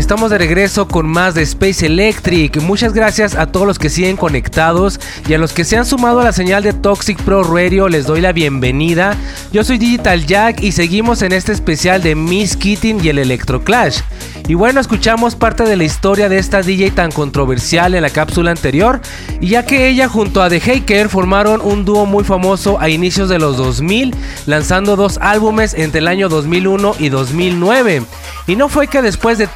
Estamos 0.08 0.30
de 0.30 0.38
regreso 0.38 0.88
con 0.88 1.06
más 1.06 1.34
de 1.34 1.42
Space 1.42 1.84
Electric. 1.84 2.62
Muchas 2.62 2.94
gracias 2.94 3.34
a 3.34 3.44
todos 3.44 3.66
los 3.66 3.78
que 3.78 3.90
siguen 3.90 4.16
conectados 4.16 4.98
y 5.28 5.34
a 5.34 5.38
los 5.38 5.52
que 5.52 5.64
se 5.64 5.76
han 5.76 5.84
sumado 5.84 6.20
a 6.20 6.24
la 6.24 6.32
señal 6.32 6.62
de 6.62 6.72
Toxic 6.72 7.20
Pro 7.24 7.42
Radio. 7.42 7.90
Les 7.90 8.06
doy 8.06 8.22
la 8.22 8.32
bienvenida. 8.32 9.18
Yo 9.52 9.64
soy 9.64 9.76
Digital 9.76 10.24
Jack 10.24 10.62
y 10.62 10.72
seguimos 10.72 11.20
en 11.20 11.32
este 11.32 11.52
especial 11.52 12.02
de 12.02 12.14
Miss 12.14 12.56
Keating 12.56 13.04
y 13.04 13.10
el 13.10 13.18
Electro 13.18 13.62
Clash. 13.62 14.00
Y 14.48 14.54
bueno, 14.54 14.80
escuchamos 14.80 15.36
parte 15.36 15.64
de 15.64 15.76
la 15.76 15.84
historia 15.84 16.30
de 16.30 16.38
esta 16.38 16.62
DJ 16.62 16.92
tan 16.92 17.12
controversial 17.12 17.94
en 17.94 18.00
la 18.00 18.08
cápsula 18.08 18.50
anterior, 18.50 19.02
y 19.42 19.48
ya 19.48 19.66
que 19.66 19.88
ella 19.88 20.08
junto 20.08 20.42
a 20.42 20.48
The 20.48 20.58
Haker 20.58 21.10
formaron 21.10 21.60
un 21.60 21.84
dúo 21.84 22.06
muy 22.06 22.24
famoso 22.24 22.80
a 22.80 22.88
inicios 22.88 23.28
de 23.28 23.38
los 23.38 23.58
2000, 23.58 24.16
lanzando 24.46 24.96
dos 24.96 25.18
álbumes 25.20 25.74
entre 25.74 25.98
el 25.98 26.08
año 26.08 26.30
2001 26.30 26.94
y 26.98 27.10
2009. 27.10 28.04
Y 28.46 28.56
no 28.56 28.70
fue 28.70 28.86
que 28.86 29.02
después 29.02 29.36
de 29.36 29.48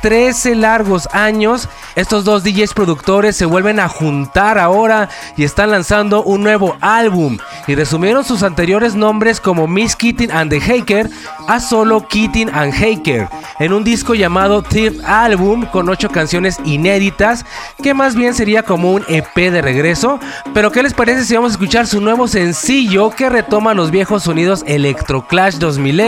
13 0.43 0.57
largos 0.57 1.09
años, 1.13 1.69
estos 1.95 2.25
dos 2.25 2.43
DJs 2.43 2.75
productores 2.75 3.37
se 3.37 3.45
vuelven 3.45 3.79
a 3.79 3.89
juntar 3.89 4.59
ahora 4.59 5.09
y 5.37 5.45
están 5.45 5.71
lanzando 5.71 6.25
un 6.25 6.43
nuevo 6.43 6.77
álbum. 6.81 7.39
Y 7.69 7.77
resumieron 7.77 8.25
sus 8.25 8.43
anteriores 8.43 8.97
nombres 8.97 9.41
como 9.41 9.69
Miss 9.69 9.95
Keating 9.95 10.33
and 10.33 10.51
the 10.51 10.61
Haker 10.61 11.09
a 11.47 11.61
solo 11.61 12.09
Keating 12.09 12.51
and 12.53 12.75
Haker, 12.75 13.29
en 13.61 13.73
un 13.73 13.85
disco 13.85 14.15
llamado 14.15 14.63
Third 14.63 15.05
Album 15.05 15.65
con 15.67 15.89
8 15.89 16.09
canciones 16.11 16.59
inéditas, 16.65 17.47
que 17.81 17.95
más 17.95 18.17
bien 18.17 18.35
sería 18.35 18.65
como 18.65 18.93
un 18.93 19.05
EP 19.07 19.37
de 19.37 19.63
regreso. 19.63 20.19
Pero 20.53 20.73
¿qué 20.73 20.83
les 20.83 20.95
parece 20.95 21.25
si 21.25 21.37
vamos 21.37 21.53
a 21.53 21.55
escuchar 21.55 21.87
su 21.87 22.01
nuevo 22.01 22.27
sencillo 22.27 23.11
que 23.11 23.31
retoma 23.31 23.75
los 23.75 23.93
viejos 23.93 24.25
sonidos 24.25 24.65
Electro 24.67 25.25
Clash 25.29 25.59
2000 25.59 26.03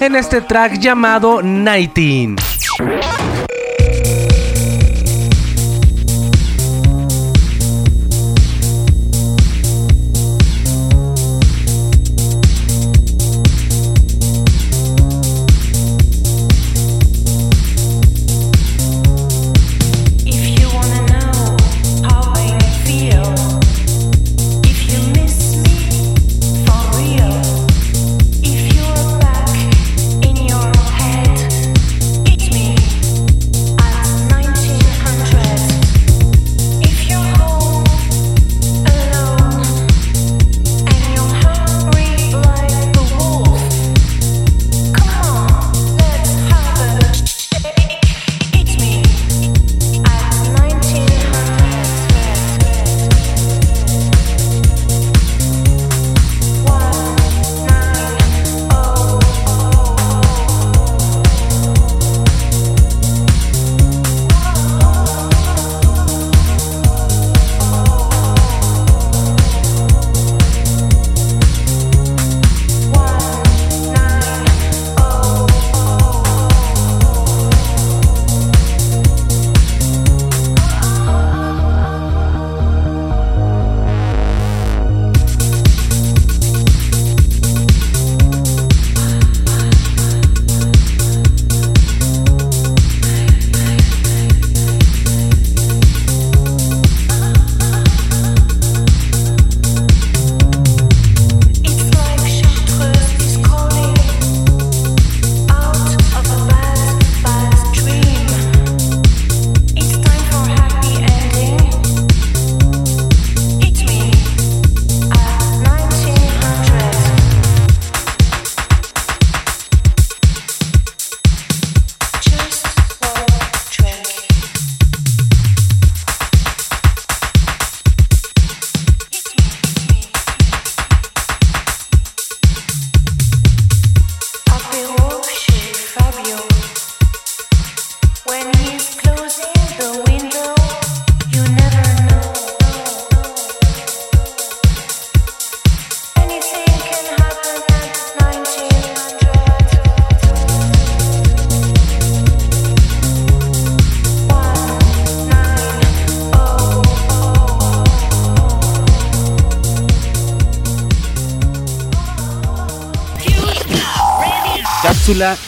en 0.00 0.16
este 0.16 0.40
track 0.40 0.80
llamado 0.80 1.42
19? 1.42 2.36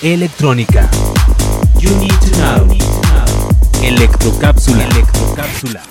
Electrónica. 0.03 0.91
You. 1.79 1.91
Electrocápsula. 3.85 4.85
Electrocápsula. 4.85 5.83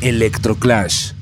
Electroclash. 0.00 1.12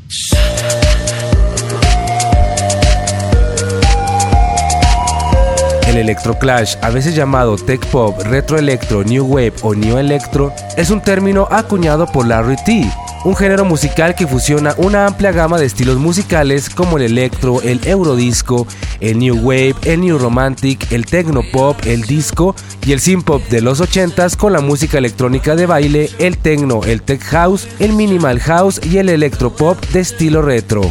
El 5.88 5.96
electroclash, 5.96 6.76
a 6.80 6.90
veces 6.90 7.16
llamado 7.16 7.56
tech 7.56 7.84
pop, 7.86 8.16
retro 8.22 8.56
electro, 8.56 9.02
new 9.02 9.24
wave 9.24 9.54
o 9.62 9.74
neo 9.74 9.98
electro, 9.98 10.52
es 10.76 10.90
un 10.90 11.00
término 11.00 11.48
acuñado 11.50 12.06
por 12.06 12.24
Larry 12.24 12.56
T, 12.64 12.88
un 13.24 13.34
género 13.34 13.64
musical 13.64 14.14
que 14.14 14.28
fusiona 14.28 14.74
una 14.76 15.06
amplia 15.06 15.32
gama 15.32 15.58
de 15.58 15.66
estilos 15.66 15.96
musicales 15.96 16.70
como 16.70 16.98
el 16.98 17.04
electro, 17.04 17.62
el 17.62 17.80
eurodisco, 17.84 18.68
el 19.00 19.18
new 19.18 19.36
wave, 19.36 19.74
el 19.84 20.00
new 20.00 20.18
romantic, 20.18 20.90
el 20.92 21.06
techno 21.06 21.42
pop, 21.52 21.76
el 21.84 22.02
disco 22.02 22.54
y 22.86 22.92
el 22.92 23.00
synth 23.00 23.24
pop 23.24 23.42
de 23.48 23.60
los 23.60 23.80
80s 23.80 24.36
con 24.36 24.52
la 24.52 24.60
música 24.60 24.98
electrónica 24.98 25.56
de 25.56 25.66
baile, 25.66 26.10
el 26.18 26.38
techno, 26.38 26.82
el 26.84 27.02
tech 27.02 27.22
house, 27.22 27.68
el 27.78 27.92
minimal 27.92 28.40
house 28.40 28.80
y 28.84 28.98
el 28.98 29.08
electro 29.08 29.54
pop 29.54 29.78
de 29.92 30.00
estilo 30.00 30.42
retro. 30.42 30.82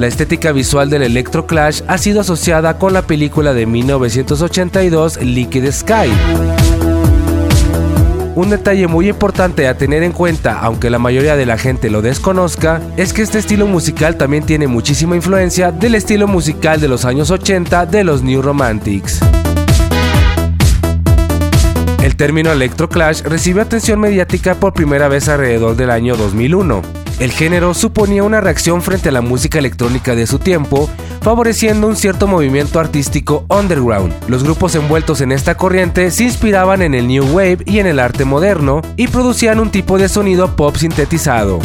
La 0.00 0.06
estética 0.06 0.52
visual 0.52 0.88
del 0.88 1.02
Electro 1.02 1.46
Clash 1.46 1.82
ha 1.86 1.98
sido 1.98 2.22
asociada 2.22 2.78
con 2.78 2.94
la 2.94 3.02
película 3.02 3.52
de 3.52 3.66
1982 3.66 5.22
Liquid 5.22 5.70
Sky. 5.70 6.59
Un 8.36 8.48
detalle 8.48 8.86
muy 8.86 9.08
importante 9.08 9.66
a 9.66 9.76
tener 9.76 10.02
en 10.02 10.12
cuenta, 10.12 10.60
aunque 10.60 10.88
la 10.88 10.98
mayoría 10.98 11.36
de 11.36 11.46
la 11.46 11.58
gente 11.58 11.90
lo 11.90 12.00
desconozca, 12.00 12.80
es 12.96 13.12
que 13.12 13.22
este 13.22 13.38
estilo 13.38 13.66
musical 13.66 14.16
también 14.16 14.44
tiene 14.44 14.68
muchísima 14.68 15.16
influencia 15.16 15.72
del 15.72 15.96
estilo 15.96 16.28
musical 16.28 16.80
de 16.80 16.88
los 16.88 17.04
años 17.04 17.30
80 17.30 17.86
de 17.86 18.04
los 18.04 18.22
New 18.22 18.40
Romantics. 18.40 19.20
El 22.02 22.16
término 22.16 22.52
electroclash 22.52 23.22
recibió 23.22 23.62
atención 23.62 24.00
mediática 24.00 24.54
por 24.54 24.72
primera 24.72 25.08
vez 25.08 25.28
alrededor 25.28 25.76
del 25.76 25.90
año 25.90 26.16
2001. 26.16 26.99
El 27.20 27.32
género 27.32 27.74
suponía 27.74 28.22
una 28.22 28.40
reacción 28.40 28.80
frente 28.80 29.10
a 29.10 29.12
la 29.12 29.20
música 29.20 29.58
electrónica 29.58 30.14
de 30.14 30.26
su 30.26 30.38
tiempo, 30.38 30.88
favoreciendo 31.20 31.86
un 31.86 31.94
cierto 31.94 32.26
movimiento 32.26 32.80
artístico 32.80 33.44
underground. 33.50 34.14
Los 34.26 34.42
grupos 34.42 34.74
envueltos 34.74 35.20
en 35.20 35.30
esta 35.30 35.54
corriente 35.54 36.10
se 36.12 36.24
inspiraban 36.24 36.80
en 36.80 36.94
el 36.94 37.06
New 37.06 37.26
Wave 37.26 37.58
y 37.66 37.78
en 37.78 37.86
el 37.86 37.98
arte 37.98 38.24
moderno 38.24 38.80
y 38.96 39.08
producían 39.08 39.60
un 39.60 39.70
tipo 39.70 39.98
de 39.98 40.08
sonido 40.08 40.56
pop 40.56 40.76
sintetizado. 40.76 41.58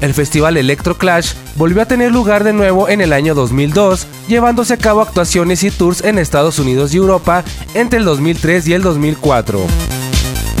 El 0.00 0.12
festival 0.12 0.56
Electroclash 0.56 1.34
volvió 1.54 1.80
a 1.80 1.86
tener 1.86 2.10
lugar 2.10 2.42
de 2.42 2.52
nuevo 2.52 2.88
en 2.88 3.02
el 3.02 3.12
año 3.12 3.36
2002, 3.36 4.08
llevándose 4.26 4.74
a 4.74 4.78
cabo 4.78 5.00
actuaciones 5.00 5.62
y 5.62 5.70
tours 5.70 6.02
en 6.02 6.18
Estados 6.18 6.58
Unidos 6.58 6.92
y 6.92 6.96
Europa 6.96 7.44
entre 7.74 8.00
el 8.00 8.04
2003 8.04 8.66
y 8.66 8.72
el 8.72 8.82
2004. 8.82 9.95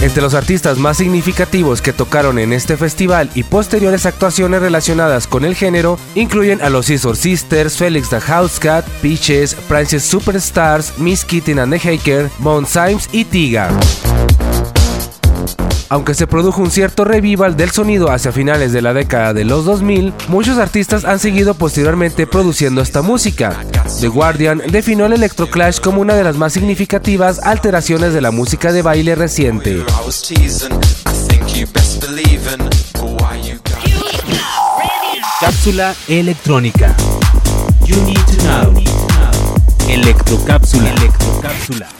Entre 0.02 0.22
los 0.22 0.34
artistas 0.34 0.78
más 0.78 0.98
significativos 0.98 1.80
que 1.80 1.92
tocaron 1.92 2.38
en 2.38 2.52
este 2.52 2.76
festival 2.76 3.30
y 3.34 3.42
posteriores 3.42 4.06
actuaciones 4.06 4.60
relacionadas 4.60 5.26
con 5.26 5.44
el 5.44 5.54
género 5.54 5.98
incluyen 6.14 6.60
a 6.62 6.70
los 6.70 6.86
Scissor 6.86 7.16
Sisters, 7.16 7.76
Felix 7.76 8.10
the 8.10 8.20
Housecat, 8.20 8.86
Peaches, 9.00 9.54
Princess 9.68 10.04
Superstars, 10.12 10.96
Miss 10.98 11.24
Kitty 11.24 11.52
and 11.52 11.72
the 11.72 11.78
Haker, 11.78 12.30
Bone 12.38 12.66
Symes 12.66 13.08
y 13.12 13.24
Tiga. 13.24 13.70
Aunque 15.88 16.14
se 16.14 16.26
produjo 16.26 16.62
un 16.62 16.70
cierto 16.70 17.04
revival 17.04 17.56
del 17.56 17.70
sonido 17.70 18.10
hacia 18.10 18.32
finales 18.32 18.72
de 18.72 18.82
la 18.82 18.92
década 18.92 19.32
de 19.32 19.44
los 19.44 19.64
2000, 19.64 20.12
muchos 20.28 20.58
artistas 20.58 21.04
han 21.04 21.18
seguido 21.18 21.54
posteriormente 21.54 22.26
produciendo 22.26 22.80
esta 22.80 23.02
música. 23.02 23.56
The 24.00 24.08
Guardian 24.08 24.62
definió 24.70 25.06
el 25.06 25.12
electroclash 25.12 25.80
como 25.80 26.00
una 26.00 26.14
de 26.14 26.24
las 26.24 26.36
más 26.36 26.52
significativas 26.52 27.38
alteraciones 27.38 28.12
de 28.12 28.20
la 28.20 28.32
música 28.32 28.72
de 28.72 28.82
baile 28.82 29.14
reciente. 29.14 29.84
Cápsula 35.40 35.94
electrónica. 36.08 36.96
Electrocápsula. 39.88 40.90
Electrocápsula. 40.90 41.95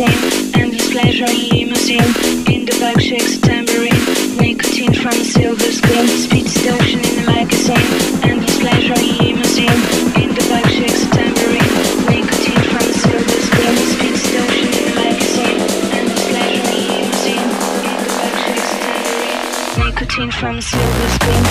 In 0.00 0.06
the 0.06 0.12
magazine, 0.14 0.54
endless 0.54 0.90
pleasure 0.90 1.24
in 1.26 1.48
limousine. 1.50 2.12
In 2.48 2.64
the 2.64 2.76
back 2.80 2.98
shakes 3.00 3.36
tambourine, 3.38 3.92
nicotine 4.40 4.94
from 4.94 5.12
a 5.12 5.24
silver 5.24 5.70
screen. 5.70 6.08
Speed 6.08 6.48
station 6.48 7.00
in 7.00 7.16
the 7.16 7.26
magazine, 7.26 7.76
endless 8.24 8.58
pleasure 8.58 8.94
in 8.96 9.18
limousine. 9.18 9.80
In 10.16 10.30
the 10.32 10.44
back 10.48 10.66
shakes 10.68 11.04
tambourine, 11.12 11.72
nicotine 12.08 12.64
from 12.72 12.84
a 12.88 12.94
silver 13.04 13.40
screen. 13.48 13.76
Speed 13.92 14.16
station 14.16 14.68
in 14.72 14.84
the 14.88 14.94
magazine, 14.96 15.60
endless 15.92 16.24
pleasure 16.30 16.68
in 16.72 16.84
limousine. 16.88 17.48
In 17.84 17.98
the 18.00 18.12
back 18.16 18.34
shakes 18.44 18.72
tambourine, 18.80 19.84
nicotine 19.84 20.30
from 20.30 20.56
a 20.56 20.62
silver 20.62 21.08
screen. 21.16 21.41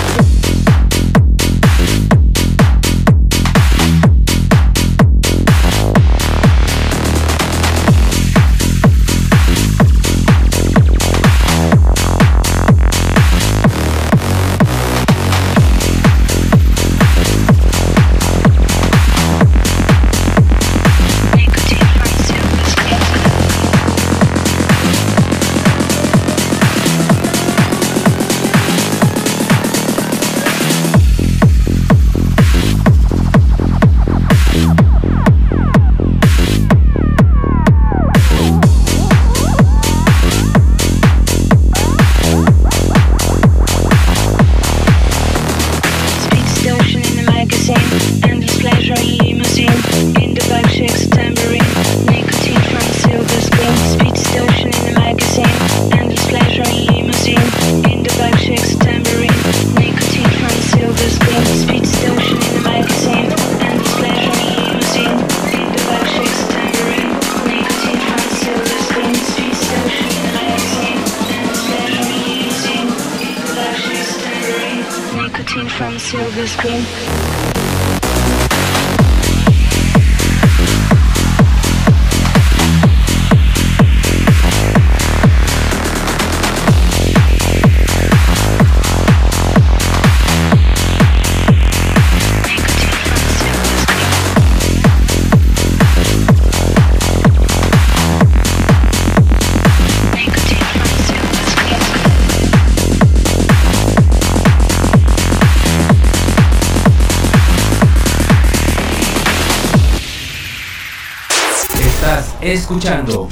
Escuchando 112.52 113.28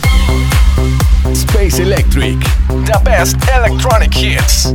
Space 1.33 1.83
Electric. 1.83 2.39
The 2.87 2.99
best 3.05 3.37
electronic 3.55 4.17
hits. 4.17 4.75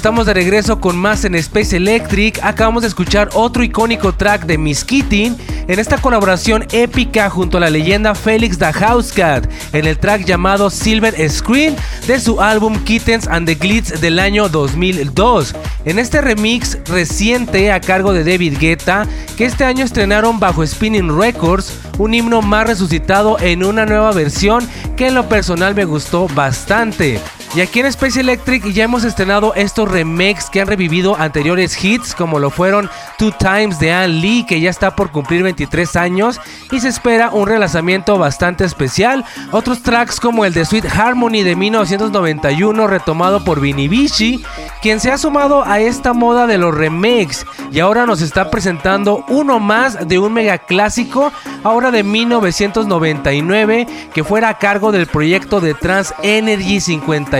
estamos 0.00 0.24
de 0.24 0.32
regreso 0.32 0.80
con 0.80 0.96
más 0.96 1.26
en 1.26 1.34
Space 1.34 1.76
Electric. 1.76 2.42
Acabamos 2.42 2.80
de 2.80 2.88
escuchar 2.88 3.28
otro 3.34 3.62
icónico 3.62 4.14
track 4.14 4.46
de 4.46 4.56
Miss 4.56 4.82
Kitty 4.82 5.36
en 5.70 5.78
esta 5.78 5.98
colaboración 5.98 6.66
épica 6.72 7.30
junto 7.30 7.56
a 7.56 7.60
la 7.60 7.70
leyenda 7.70 8.16
Felix 8.16 8.58
the 8.58 8.72
Housecat 8.72 9.48
en 9.72 9.86
el 9.86 9.98
track 9.98 10.24
llamado 10.24 10.68
Silver 10.68 11.14
Screen 11.30 11.76
de 12.08 12.18
su 12.18 12.40
álbum 12.40 12.76
Kittens 12.82 13.28
and 13.28 13.46
the 13.46 13.54
Glitz 13.54 14.00
del 14.00 14.18
año 14.18 14.48
2002. 14.48 15.54
En 15.84 16.00
este 16.00 16.20
remix 16.20 16.76
reciente 16.86 17.70
a 17.70 17.80
cargo 17.80 18.12
de 18.12 18.24
David 18.24 18.58
Guetta, 18.58 19.06
que 19.36 19.44
este 19.44 19.64
año 19.64 19.84
estrenaron 19.84 20.40
bajo 20.40 20.66
Spinning 20.66 21.16
Records, 21.16 21.72
un 21.98 22.14
himno 22.14 22.42
más 22.42 22.66
resucitado 22.66 23.38
en 23.38 23.62
una 23.62 23.86
nueva 23.86 24.10
versión 24.10 24.68
que 24.96 25.06
en 25.06 25.14
lo 25.14 25.28
personal 25.28 25.76
me 25.76 25.84
gustó 25.84 26.26
bastante. 26.34 27.20
Y 27.52 27.62
aquí 27.62 27.80
en 27.80 27.86
Space 27.86 28.20
Electric 28.20 28.64
ya 28.66 28.84
hemos 28.84 29.02
estrenado 29.02 29.54
estos 29.56 29.90
remakes 29.90 30.48
que 30.48 30.60
han 30.60 30.68
revivido 30.68 31.16
anteriores 31.16 31.82
hits 31.82 32.14
como 32.14 32.38
lo 32.38 32.48
fueron 32.50 32.88
Two 33.18 33.32
Times 33.32 33.80
de 33.80 33.92
Ann 33.92 34.20
Lee 34.20 34.46
que 34.46 34.60
ya 34.60 34.70
está 34.70 34.94
por 34.94 35.10
cumplir 35.10 35.42
23 35.42 35.96
años 35.96 36.40
y 36.70 36.78
se 36.78 36.86
espera 36.86 37.30
un 37.30 37.48
relanzamiento 37.48 38.18
bastante 38.18 38.64
especial. 38.64 39.24
Otros 39.50 39.82
tracks 39.82 40.20
como 40.20 40.44
el 40.44 40.54
de 40.54 40.64
Sweet 40.64 40.86
Harmony 40.94 41.42
de 41.42 41.56
1991 41.56 42.86
retomado 42.86 43.42
por 43.42 43.60
Vinny 43.60 43.88
Vici, 43.88 44.44
quien 44.80 45.00
se 45.00 45.10
ha 45.10 45.18
sumado 45.18 45.64
a 45.66 45.80
esta 45.80 46.12
moda 46.12 46.46
de 46.46 46.56
los 46.56 46.72
remakes 46.72 47.44
y 47.72 47.80
ahora 47.80 48.06
nos 48.06 48.20
está 48.20 48.48
presentando 48.48 49.24
uno 49.28 49.58
más 49.58 50.06
de 50.06 50.20
un 50.20 50.32
mega 50.34 50.58
clásico, 50.58 51.32
ahora 51.64 51.90
de 51.90 52.04
1999 52.04 53.88
que 54.14 54.22
fuera 54.22 54.50
a 54.50 54.58
cargo 54.58 54.92
del 54.92 55.08
proyecto 55.08 55.60
de 55.60 55.74
Trans 55.74 56.14
Energy 56.22 56.80
50 56.80 57.39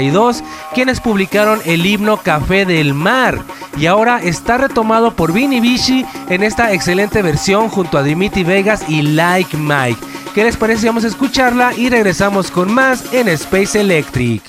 quienes 0.74 1.01
publicaron 1.01 1.61
el 1.64 1.84
himno 1.84 2.16
Café 2.18 2.64
del 2.64 2.94
Mar 2.94 3.38
y 3.76 3.86
ahora 3.86 4.20
está 4.22 4.59
retomado 4.59 5.14
por 5.14 5.32
Vinny 5.32 5.61
Vici 5.61 6.05
en 6.28 6.42
esta 6.42 6.72
excelente 6.72 7.22
versión 7.22 7.68
junto 7.68 7.98
a 7.98 8.03
Dimitri 8.03 8.44
Vegas 8.44 8.84
y 8.88 9.03
Like 9.03 9.57
Mike. 9.57 10.01
¿Qué 10.34 10.44
les 10.44 10.57
parece? 10.57 10.86
Vamos 10.86 11.05
a 11.05 11.09
escucharla 11.09 11.74
y 11.74 11.88
regresamos 11.88 12.51
con 12.51 12.72
más 12.72 13.12
en 13.12 13.28
Space 13.28 13.80
Electric. 13.80 14.42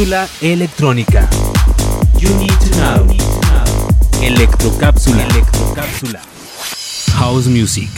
Electrónica. 0.00 1.28
You 2.20 2.32
need 2.36 2.52
to 2.60 2.70
know. 2.76 3.08
Electrocápsula. 4.22 5.24
Electrocápsula. 5.24 6.20
House 7.14 7.48
music. 7.48 7.90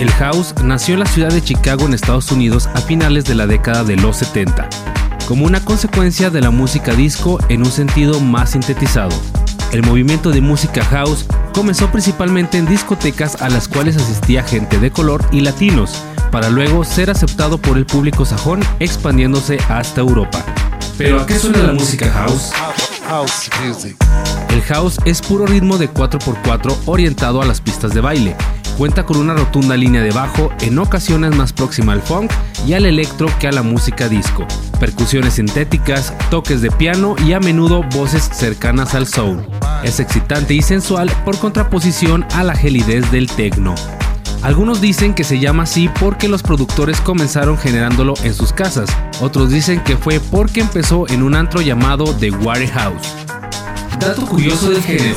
El 0.00 0.10
house 0.10 0.54
nació 0.64 0.94
en 0.94 1.00
la 1.00 1.06
ciudad 1.06 1.28
de 1.30 1.40
Chicago 1.40 1.86
en 1.86 1.94
Estados 1.94 2.32
Unidos 2.32 2.66
a 2.74 2.80
finales 2.80 3.26
de 3.26 3.36
la 3.36 3.46
década 3.46 3.84
de 3.84 3.94
los 3.94 4.16
70, 4.16 4.68
como 5.28 5.46
una 5.46 5.64
consecuencia 5.64 6.30
de 6.30 6.40
la 6.40 6.50
música 6.50 6.94
disco 6.94 7.38
en 7.48 7.60
un 7.60 7.70
sentido 7.70 8.18
más 8.18 8.50
sintetizado. 8.50 9.14
El 9.70 9.84
movimiento 9.84 10.30
de 10.30 10.40
música 10.40 10.84
house 10.86 11.26
comenzó 11.54 11.92
principalmente 11.92 12.58
en 12.58 12.66
discotecas 12.66 13.40
a 13.40 13.50
las 13.50 13.68
cuales 13.68 13.96
asistía 13.96 14.42
gente 14.42 14.80
de 14.80 14.90
color 14.90 15.24
y 15.30 15.42
latinos, 15.42 16.02
para 16.36 16.50
luego 16.50 16.84
ser 16.84 17.08
aceptado 17.08 17.56
por 17.56 17.78
el 17.78 17.86
público 17.86 18.26
sajón 18.26 18.60
expandiéndose 18.78 19.56
hasta 19.70 20.02
Europa. 20.02 20.44
¿Pero 20.98 21.18
a 21.18 21.24
qué 21.24 21.38
suena 21.38 21.62
la 21.62 21.72
música 21.72 22.10
house? 22.10 22.52
El 24.50 24.60
house 24.60 24.98
es 25.06 25.22
puro 25.22 25.46
ritmo 25.46 25.78
de 25.78 25.90
4x4 25.90 26.76
orientado 26.84 27.40
a 27.40 27.46
las 27.46 27.62
pistas 27.62 27.94
de 27.94 28.02
baile. 28.02 28.36
Cuenta 28.76 29.06
con 29.06 29.16
una 29.16 29.32
rotunda 29.32 29.78
línea 29.78 30.02
de 30.02 30.10
bajo, 30.10 30.52
en 30.60 30.78
ocasiones 30.78 31.34
más 31.34 31.54
próxima 31.54 31.94
al 31.94 32.02
funk 32.02 32.30
y 32.66 32.74
al 32.74 32.84
electro 32.84 33.28
que 33.40 33.48
a 33.48 33.52
la 33.52 33.62
música 33.62 34.06
disco. 34.10 34.46
Percusiones 34.78 35.32
sintéticas, 35.32 36.12
toques 36.28 36.60
de 36.60 36.70
piano 36.70 37.16
y 37.26 37.32
a 37.32 37.40
menudo 37.40 37.82
voces 37.94 38.28
cercanas 38.30 38.94
al 38.94 39.06
soul. 39.06 39.42
Es 39.82 40.00
excitante 40.00 40.52
y 40.52 40.60
sensual 40.60 41.10
por 41.24 41.38
contraposición 41.38 42.26
a 42.34 42.44
la 42.44 42.54
gelidez 42.54 43.10
del 43.10 43.26
techno. 43.26 43.74
Algunos 44.42 44.80
dicen 44.80 45.14
que 45.14 45.24
se 45.24 45.38
llama 45.38 45.64
así 45.64 45.88
porque 46.00 46.28
los 46.28 46.42
productores 46.42 47.00
comenzaron 47.00 47.58
generándolo 47.58 48.14
en 48.22 48.34
sus 48.34 48.52
casas. 48.52 48.88
Otros 49.20 49.50
dicen 49.50 49.80
que 49.80 49.96
fue 49.96 50.20
porque 50.20 50.60
empezó 50.60 51.08
en 51.08 51.22
un 51.22 51.34
antro 51.34 51.60
llamado 51.60 52.14
The 52.14 52.30
Warehouse. 52.30 53.02
Dato 53.98 54.26
curioso 54.26 54.70
del 54.70 54.82
género. 54.82 55.16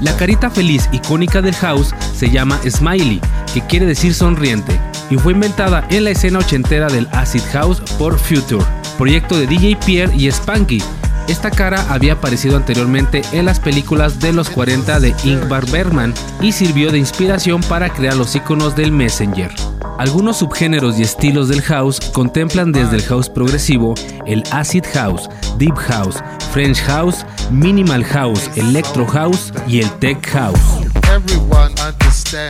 La 0.00 0.16
carita 0.16 0.50
feliz 0.50 0.88
icónica 0.92 1.42
del 1.42 1.54
house 1.54 1.94
se 2.14 2.30
llama 2.30 2.60
Smiley, 2.68 3.20
que 3.52 3.62
quiere 3.62 3.86
decir 3.86 4.14
sonriente, 4.14 4.78
y 5.10 5.16
fue 5.16 5.32
inventada 5.32 5.86
en 5.90 6.04
la 6.04 6.10
escena 6.10 6.38
ochentera 6.38 6.88
del 6.88 7.08
Acid 7.12 7.42
House 7.52 7.80
por 7.98 8.18
Future, 8.18 8.64
proyecto 8.98 9.36
de 9.38 9.46
DJ 9.46 9.76
Pierre 9.84 10.14
y 10.14 10.30
Spanky. 10.30 10.82
Esta 11.28 11.50
cara 11.50 11.84
había 11.92 12.14
aparecido 12.14 12.56
anteriormente 12.56 13.22
en 13.32 13.46
las 13.46 13.58
películas 13.58 14.20
de 14.20 14.32
los 14.32 14.48
40 14.48 15.00
de 15.00 15.14
Ingvar 15.24 15.68
Bergman 15.70 16.14
y 16.40 16.52
sirvió 16.52 16.92
de 16.92 16.98
inspiración 16.98 17.60
para 17.62 17.90
crear 17.90 18.16
los 18.16 18.36
iconos 18.36 18.76
del 18.76 18.92
Messenger. 18.92 19.50
Algunos 19.98 20.38
subgéneros 20.38 20.98
y 20.98 21.02
estilos 21.02 21.48
del 21.48 21.62
house 21.62 22.00
contemplan 22.12 22.70
desde 22.70 22.96
el 22.96 23.02
house 23.02 23.28
progresivo, 23.28 23.94
el 24.26 24.44
acid 24.52 24.84
house, 24.92 25.28
deep 25.58 25.76
house, 25.76 26.22
french 26.52 26.80
house, 26.82 27.24
minimal 27.50 28.04
house, 28.04 28.50
electro 28.56 29.06
house 29.06 29.52
y 29.66 29.80
el 29.80 29.90
tech 29.98 30.24
house. 30.28 31.05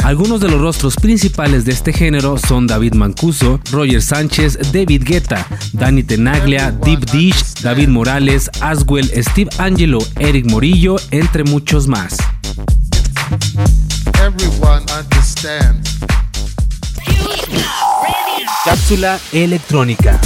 Algunos 0.02 0.40
de 0.40 0.48
los 0.48 0.60
rostros 0.60 0.96
principales 0.96 1.64
de 1.64 1.72
este 1.72 1.92
género 1.92 2.38
son 2.38 2.66
David 2.66 2.94
Mancuso, 2.94 3.60
Roger 3.70 4.02
Sánchez, 4.02 4.58
David 4.72 5.02
Guetta, 5.04 5.46
Danny 5.72 6.02
Tenaglia, 6.02 6.70
Deep 6.70 7.04
Dish, 7.10 7.54
David 7.62 7.88
Morales, 7.88 8.50
Aswell, 8.60 9.10
Steve 9.22 9.50
Angelo, 9.58 9.98
Eric 10.18 10.46
Morillo, 10.50 10.96
entre 11.10 11.44
muchos 11.44 11.86
más. 11.86 12.16
Cápsula 18.64 19.20
electrónica. 19.32 20.20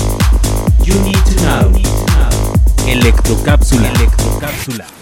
You 0.85 0.95
need 1.03 1.19
to 1.25 1.43
know. 1.43 1.83
Electrocápsula. 2.87 3.89
Electrocápsula. 3.89 5.00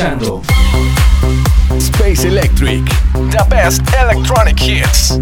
Escuchando 0.00 0.42
Space 1.76 2.26
Electric. 2.26 2.82
The 3.30 3.44
best 3.50 3.82
electronic 4.00 4.58
hits. 4.62 5.20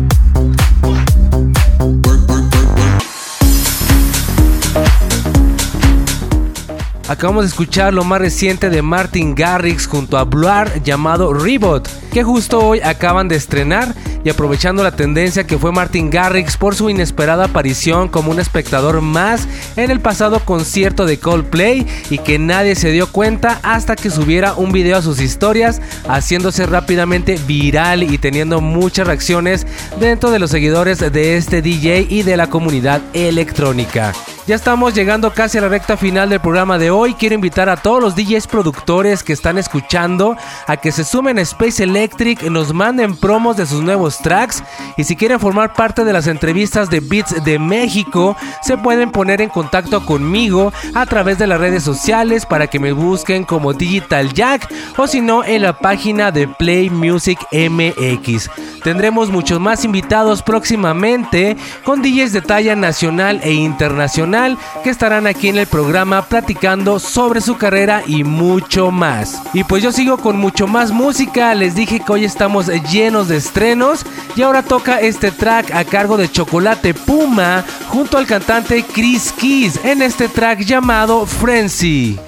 Acabamos 7.09 7.45
de 7.45 7.49
escuchar 7.49 7.93
lo 7.93 8.05
más 8.05 8.21
reciente 8.21 8.71
de 8.71 8.83
Martin 8.83 9.35
Garrix 9.35 9.89
junto 9.89 10.17
a 10.17 10.25
Blur 10.25 10.83
llamado 10.85 11.33
Rebot, 11.33 11.89
que 12.13 12.23
justo 12.23 12.61
hoy 12.61 12.81
acaban 12.81 13.27
de 13.27 13.35
estrenar 13.35 13.95
y 14.25 14.31
aprovechando 14.31 14.83
la 14.83 14.93
tendencia 14.93 15.45
que 15.45 15.59
fue 15.59 15.73
Martin 15.73 16.11
Garrix 16.11 16.57
por 16.57 16.75
su 16.75 16.91
inesperada 16.91 17.47
aparición 17.47 18.09
como 18.09 18.31
un 18.31 18.41
espectador 18.41 19.01
más 19.01 19.49
en 19.77 19.91
el 19.91 20.01
pasado 20.01 20.41
concierto 20.41 21.07
de 21.07 21.19
Coldplay 21.19 21.87
y 22.11 22.19
que 22.19 22.39
nadie 22.39 22.75
se 22.75 22.91
dio 22.91 23.11
cuenta 23.11 23.61
hasta 23.63 23.97
que 23.97 24.11
subiera 24.11 24.55
un 24.55 24.73
video 24.73 24.97
a 24.97 25.03
sus 25.03 25.21
historias 25.21 25.81
haciéndose 26.09 26.67
rápidamente 26.67 27.39
viral 27.47 28.03
y 28.03 28.19
teniendo 28.19 28.61
muchas 28.61 29.07
reacciones 29.07 29.67
dentro 30.01 30.31
de 30.31 30.39
los 30.39 30.51
seguidores 30.51 30.99
de 30.99 31.37
este 31.37 31.63
DJ 31.63 32.07
y 32.09 32.23
de 32.23 32.37
la 32.37 32.49
comunidad 32.49 33.01
electrónica. 33.13 34.13
Ya 34.49 34.55
estamos 34.55 34.95
llegando 34.95 35.31
casi 35.35 35.59
a 35.59 35.61
la 35.61 35.69
recta 35.69 35.99
final 35.99 36.31
del 36.31 36.41
programa 36.41 36.79
de 36.79 36.91
hoy. 36.91 37.13
Quiero 37.13 37.35
invitar 37.35 37.69
a 37.69 37.77
todos 37.77 38.01
los 38.01 38.17
DJs 38.17 38.47
productores 38.47 39.23
que 39.23 39.35
están 39.35 39.59
escuchando 39.59 40.39
a 40.67 40.79
que 40.79 40.91
se 40.91 41.05
sumen 41.05 41.39
a 41.39 41.43
Space 41.43 41.85
Electric, 41.85 42.43
nos 42.45 42.73
manden 42.73 43.15
promos 43.15 43.59
de 43.59 43.67
sus 43.67 43.83
nuevos 43.83 44.17
tracks 44.17 44.65
y 44.97 45.05
si 45.05 45.17
quieren 45.17 45.39
formar 45.39 45.75
parte 45.75 46.03
de 46.03 46.15
las 46.15 46.27
entrevistas 46.29 46.89
de 46.89 47.01
Beats 47.01 47.45
de 47.45 47.59
México, 47.59 48.39
se 48.63 48.79
pueden 48.79 49.11
poner 49.11 49.43
en 49.43 49.51
contacto 49.51 50.07
conmigo 50.07 50.73
a 50.95 51.05
través 51.05 51.37
de 51.37 51.47
las 51.47 51.61
redes 51.61 51.83
sociales 51.83 52.47
para 52.47 52.69
que 52.69 52.81
me 52.81 52.93
busquen 52.93 53.45
como 53.45 53.75
Digital 53.75 54.33
Jack 54.33 54.73
o 54.97 55.07
si 55.07 55.21
no 55.21 55.45
en 55.45 55.61
la 55.61 55.79
página 55.79 56.33
de 56.33 56.49
Play 56.49 56.89
Music 56.89 57.39
MX. 57.53 58.49
Tendremos 58.83 59.29
muchos 59.29 59.61
más 59.61 59.85
invitados 59.85 60.43
próximamente 60.43 61.59
con 61.85 62.01
DJs 62.01 62.33
de 62.33 62.41
talla 62.41 62.75
nacional 62.77 63.41
e 63.43 63.53
internacional 63.53 64.38
que 64.85 64.91
estarán 64.91 65.27
aquí 65.27 65.49
en 65.49 65.59
el 65.59 65.67
programa 65.67 66.27
platicando 66.27 66.99
sobre 66.99 67.41
su 67.41 67.57
carrera 67.57 68.03
y 68.07 68.25
mucho 68.25 68.91
más. 68.91 69.43
Y 69.53 69.65
pues 69.65 69.83
yo 69.83 69.93
sigo 69.93 70.19
con 70.19 70.37
mucho 70.37 70.67
más 70.67 70.93
música, 70.93 71.55
les 71.55 71.75
dije 71.75 72.01
que 72.01 72.13
hoy 72.13 72.25
estamos 72.25 72.69
llenos 72.91 73.29
de 73.29 73.37
estrenos 73.37 74.05
y 74.37 74.43
ahora 74.43 74.63
toca 74.63 75.01
este 75.01 75.31
track 75.31 75.73
a 75.75 75.85
cargo 75.85 76.17
de 76.17 76.31
Chocolate 76.31 76.95
Puma 76.95 77.65
junto 77.89 78.19
al 78.19 78.27
cantante 78.27 78.85
Chris 78.85 79.33
Keys 79.33 79.81
en 79.85 80.03
este 80.03 80.29
track 80.29 80.61
llamado 80.61 81.27
Frenzy. 81.27 82.19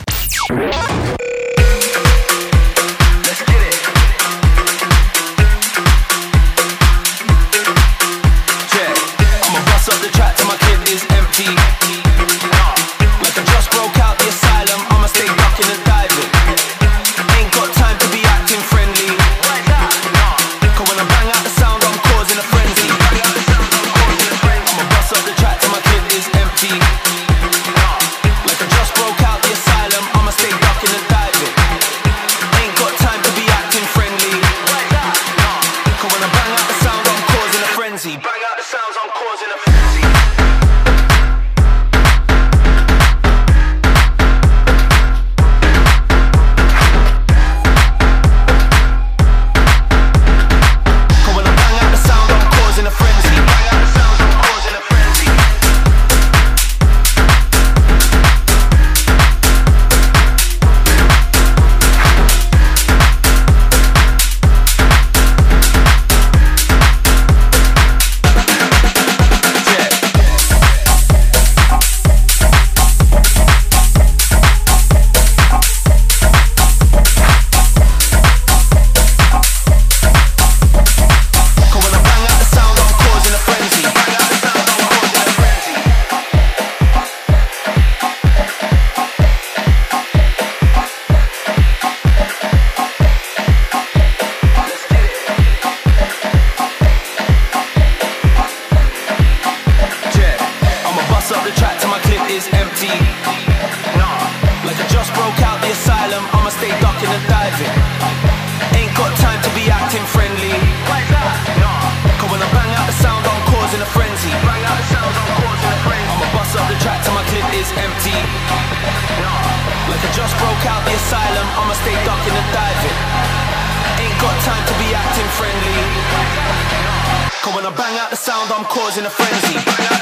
Bang 127.80 127.98
out 127.98 128.10
the 128.10 128.16
sound, 128.16 128.52
I'm 128.52 128.66
causing 128.66 129.06
a 129.06 129.10
frenzy. 129.10 129.99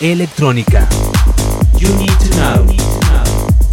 Electrónica. 0.00 0.88
You 1.78 1.88
need 1.96 2.10
to 2.18 2.28
know. 2.36 2.66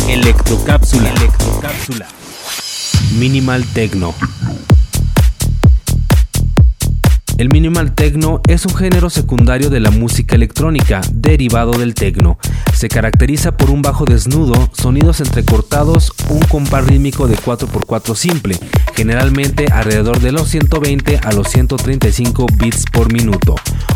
Electrocápsula. 0.10 1.10
Electrocápsula. 1.10 2.08
Minimal 3.18 3.64
Techno. 3.74 4.14
El 7.38 7.50
minimal 7.50 7.96
techno 7.96 8.42
es 8.48 8.66
un 8.66 8.76
género 8.76 9.10
secundario 9.10 9.72
de 9.72 9.80
la 9.80 9.90
música 9.90 10.36
electrónica, 10.36 11.02
derivado 11.12 11.72
del 11.72 11.96
techno. 11.96 12.38
Se 12.74 12.90
caracteriza 12.90 13.58
por 13.58 13.72
un 13.72 13.82
bajo 13.82 14.06
desnudo, 14.06 14.70
sonidos 14.72 15.20
entrecortados, 15.20 16.14
un 16.30 16.42
compás 16.42 16.86
rítmico 16.86 17.28
de 17.28 17.36
4x4 17.36 18.16
simple, 18.16 18.58
generalmente 18.96 19.68
alrededor 19.72 20.20
de 20.20 20.32
los 20.32 20.50
120 20.50 21.18
a 21.18 21.32
los 21.34 21.50
135 21.50 22.48
bits 22.56 22.86
por 22.92 23.12
minuto, 23.12 23.56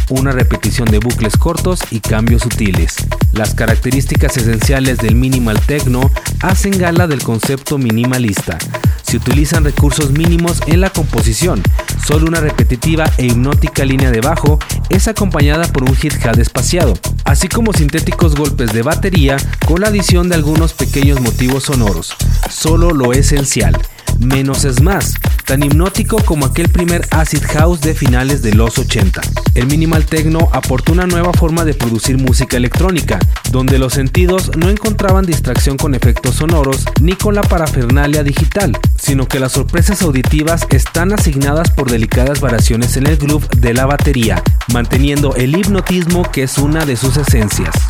una 0.10 0.32
repetición 0.32 0.90
de 0.90 1.00
bucles 1.00 1.38
cortos 1.38 1.82
y 1.92 2.00
cambios 2.00 2.44
sutiles. 2.44 2.96
Las 3.32 3.54
características 3.54 4.38
esenciales 4.38 4.98
del 4.98 5.16
minimal 5.16 5.60
techno 5.62 6.12
hacen 6.42 6.78
gala 6.78 7.08
del 7.08 7.24
concepto 7.24 7.78
minimalista. 7.78 8.58
Se 9.04 9.18
utilizan 9.18 9.64
recursos 9.64 10.12
mínimos 10.12 10.62
en 10.68 10.82
la 10.82 10.90
composición, 10.90 11.64
solo 12.06 12.28
una 12.28 12.42
repetitiva 12.42 13.06
e 13.18 13.28
hipnótica 13.28 13.86
línea 13.86 14.12
de 14.12 14.22
bajo 14.22 14.60
es 14.90 15.08
acompañada 15.08 15.68
por 15.68 15.84
un 15.84 15.96
hi-hat 15.96 16.38
espaciado, 16.40 16.94
así 17.24 17.48
como 17.48 17.72
sintéticos 17.72 18.36
golpes 18.36 18.74
de 18.74 18.82
batería 18.82 19.38
con 19.66 19.82
la 19.82 19.88
adición 19.88 20.28
de 20.28 20.36
algunos 20.36 20.74
pequeños 20.74 21.22
motivos 21.22 21.64
sonoros, 21.64 22.16
solo 22.50 22.92
lo 22.92 23.14
esencial. 23.14 23.78
Menos 24.20 24.66
es 24.66 24.82
más, 24.82 25.16
tan 25.46 25.64
hipnótico 25.64 26.18
como 26.24 26.46
aquel 26.46 26.70
primer 26.70 27.08
acid 27.12 27.44
house 27.44 27.82
de 27.82 27.96
finales 27.96 28.42
de 28.42 28.54
los 28.54 28.78
80. 28.78 29.22
El 29.56 29.68
minimal 29.68 30.06
techno 30.06 30.50
aportó 30.52 30.92
una 30.92 31.08
nueva 31.08 31.34
forma 31.34 31.66
de 31.66 31.74
producir 31.74 32.18
música 32.18 32.58
electrónica, 32.58 33.20
donde 33.52 33.80
los 33.80 33.94
sentidos 33.94 34.52
no 34.58 34.70
encontraban 34.70 35.26
distracción 35.26 35.78
con 35.78 35.96
efectos 35.96 36.36
sonoros 36.36 36.86
ni 37.02 37.14
con 37.14 37.34
la 37.34 37.42
parafernalia 37.42 38.24
digital, 38.24 38.78
sino 39.00 39.28
que 39.28 39.40
las 39.40 39.54
sorpresas 39.54 40.02
auditivas 40.02 40.68
están 40.70 41.14
asignadas 41.14 41.72
por 41.72 41.90
delicadas 41.90 42.42
variaciones 42.42 42.98
en 42.98 43.08
el 43.08 43.18
groove 43.18 43.48
de 43.58 43.74
la 43.74 43.86
batería, 43.86 44.44
manteniendo 44.74 45.36
el 45.36 45.58
hipnotismo 45.58 46.30
que 46.32 46.44
es 46.44 46.58
una 46.58 46.86
de 46.86 46.98
sus 46.98 47.18
esencias. 47.18 47.87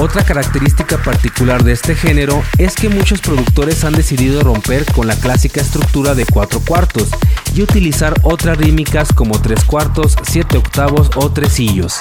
Otra 0.00 0.24
característica 0.24 0.96
particular 0.98 1.64
de 1.64 1.72
este 1.72 1.96
género 1.96 2.40
es 2.56 2.76
que 2.76 2.88
muchos 2.88 3.20
productores 3.20 3.82
han 3.82 3.94
decidido 3.94 4.42
romper 4.42 4.84
con 4.92 5.08
la 5.08 5.16
clásica 5.16 5.60
estructura 5.60 6.14
de 6.14 6.24
cuatro 6.24 6.60
cuartos 6.60 7.08
y 7.52 7.62
utilizar 7.62 8.14
otras 8.22 8.58
rítmicas 8.58 9.12
como 9.12 9.42
tres 9.42 9.64
cuartos, 9.64 10.14
siete 10.22 10.56
octavos 10.56 11.10
o 11.16 11.32
tresillos. 11.32 11.96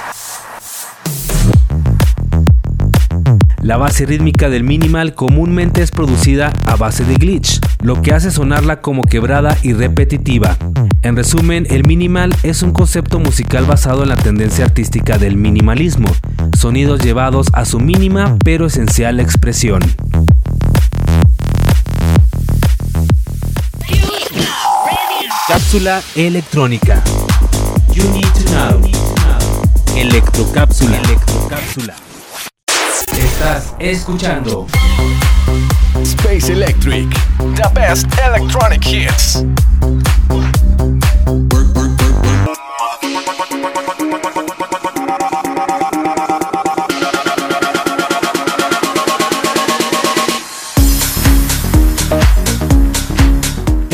La 3.68 3.76
base 3.76 4.06
rítmica 4.06 4.48
del 4.48 4.64
minimal 4.64 5.14
comúnmente 5.14 5.82
es 5.82 5.92
producida 5.92 6.54
a 6.66 6.78
base 6.78 7.04
de 7.04 7.16
glitch, 7.16 7.60
lo 7.82 8.02
que 8.02 8.14
hace 8.14 8.32
sonarla 8.32 8.80
como 8.80 9.04
quebrada 9.04 9.58
y 9.62 9.74
repetitiva. 9.74 10.56
En 11.02 11.18
resumen, 11.18 11.68
el 11.70 11.86
minimal 11.86 12.34
es 12.44 12.62
un 12.62 12.72
concepto 12.72 13.20
musical 13.20 13.66
basado 13.66 14.04
en 14.04 14.10
la 14.10 14.16
tendencia 14.16 14.64
artística 14.64 15.18
del 15.18 15.36
minimalismo, 15.36 16.08
sonidos 16.58 17.04
llevados 17.04 17.48
a 17.52 17.66
su 17.66 17.82
mínima 17.82 18.38
pero 18.42 18.68
esencial 18.68 19.20
expresión. 19.20 19.82
Cápsula 25.50 26.02
electrónica. 26.16 27.04
Electrocápsula. 29.98 30.98
Electrocápsula. 31.00 32.07
Estás 33.14 33.74
escuchando 33.80 34.68
Space 36.04 36.52
Electric. 36.52 37.08
The 37.56 37.70
best 37.74 38.08
electronic 38.20 38.84
hits. 38.84 39.44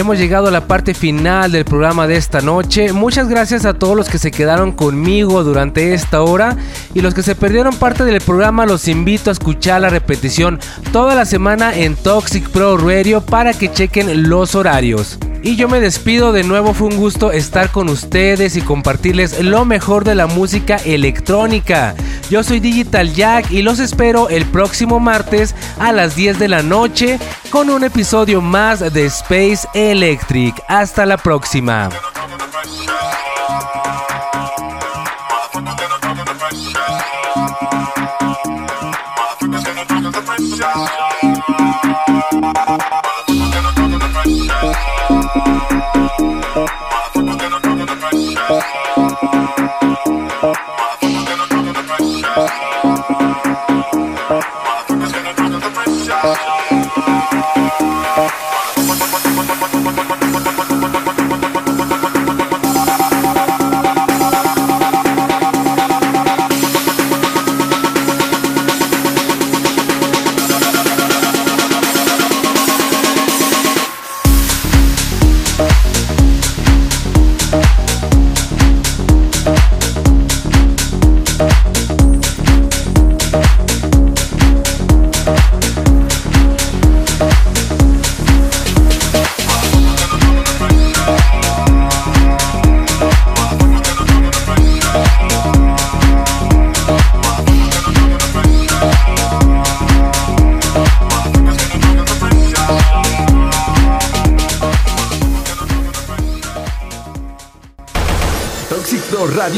Hemos 0.04 0.20
llegado 0.20 0.50
a 0.50 0.52
la 0.52 0.68
parte 0.68 0.94
final 0.94 1.54
del 1.54 1.64
programa 1.64 2.08
de 2.08 2.18
esta 2.18 2.42
noche. 2.42 2.92
Muchas 2.92 3.30
gracias 3.30 3.64
a 3.64 3.74
todos 3.74 3.96
los 3.96 4.10
que 4.10 4.18
se 4.18 4.32
quedaron 4.32 4.74
conmigo 4.74 5.46
durante 5.46 5.94
esta 5.94 6.24
hora 6.24 6.58
y 6.94 7.00
los 7.00 7.14
que 7.14 7.24
se 7.24 7.36
perdieron 7.36 7.74
parte 7.78 8.04
del 8.04 8.20
programa 8.20 8.66
los 8.66 8.90
invito 8.90 9.30
a 9.30 9.32
escuchar 9.32 9.80
la 9.80 9.90
repetición 9.90 10.60
toda 10.92 11.16
la 11.16 11.24
semana 11.24 11.74
en 11.74 11.96
Toxic 11.96 12.50
Pro 12.50 12.76
Radio 12.76 13.22
para 13.22 13.54
que 13.54 13.72
chequen 13.72 14.28
los 14.30 14.56
horarios. 14.56 15.20
Y 15.46 15.58
yo 15.58 15.68
me 15.68 15.82
despido 15.82 16.32
de 16.32 16.44
nuevo, 16.44 16.74
fue 16.74 16.88
un 16.88 16.96
gusto 16.96 17.34
estar 17.34 17.70
con 17.70 17.90
ustedes 17.90 18.56
y 18.56 18.62
compartirles 18.62 19.44
lo 19.44 19.66
mejor 19.66 20.06
de 20.06 20.16
la 20.16 20.26
música 20.26 20.78
electrónica. 20.78 21.96
Yo 22.30 22.44
soy 22.44 22.62
Digital 22.62 23.14
Jack 23.14 23.52
y 23.52 23.62
los 23.62 23.80
espero 23.80 24.30
el 24.30 24.46
próximo 24.46 25.02
martes 25.02 25.54
a 25.80 25.92
las 25.92 26.16
10 26.16 26.40
de 26.40 26.48
la 26.48 26.64
noche 26.64 27.20
con 27.50 27.70
un 27.70 27.84
episodio 27.84 28.40
más 28.40 28.94
de 28.94 29.06
Space 29.08 29.68
Electric. 29.74 30.56
Hasta 30.70 31.06
la 31.06 31.18
próxima. 31.18 31.90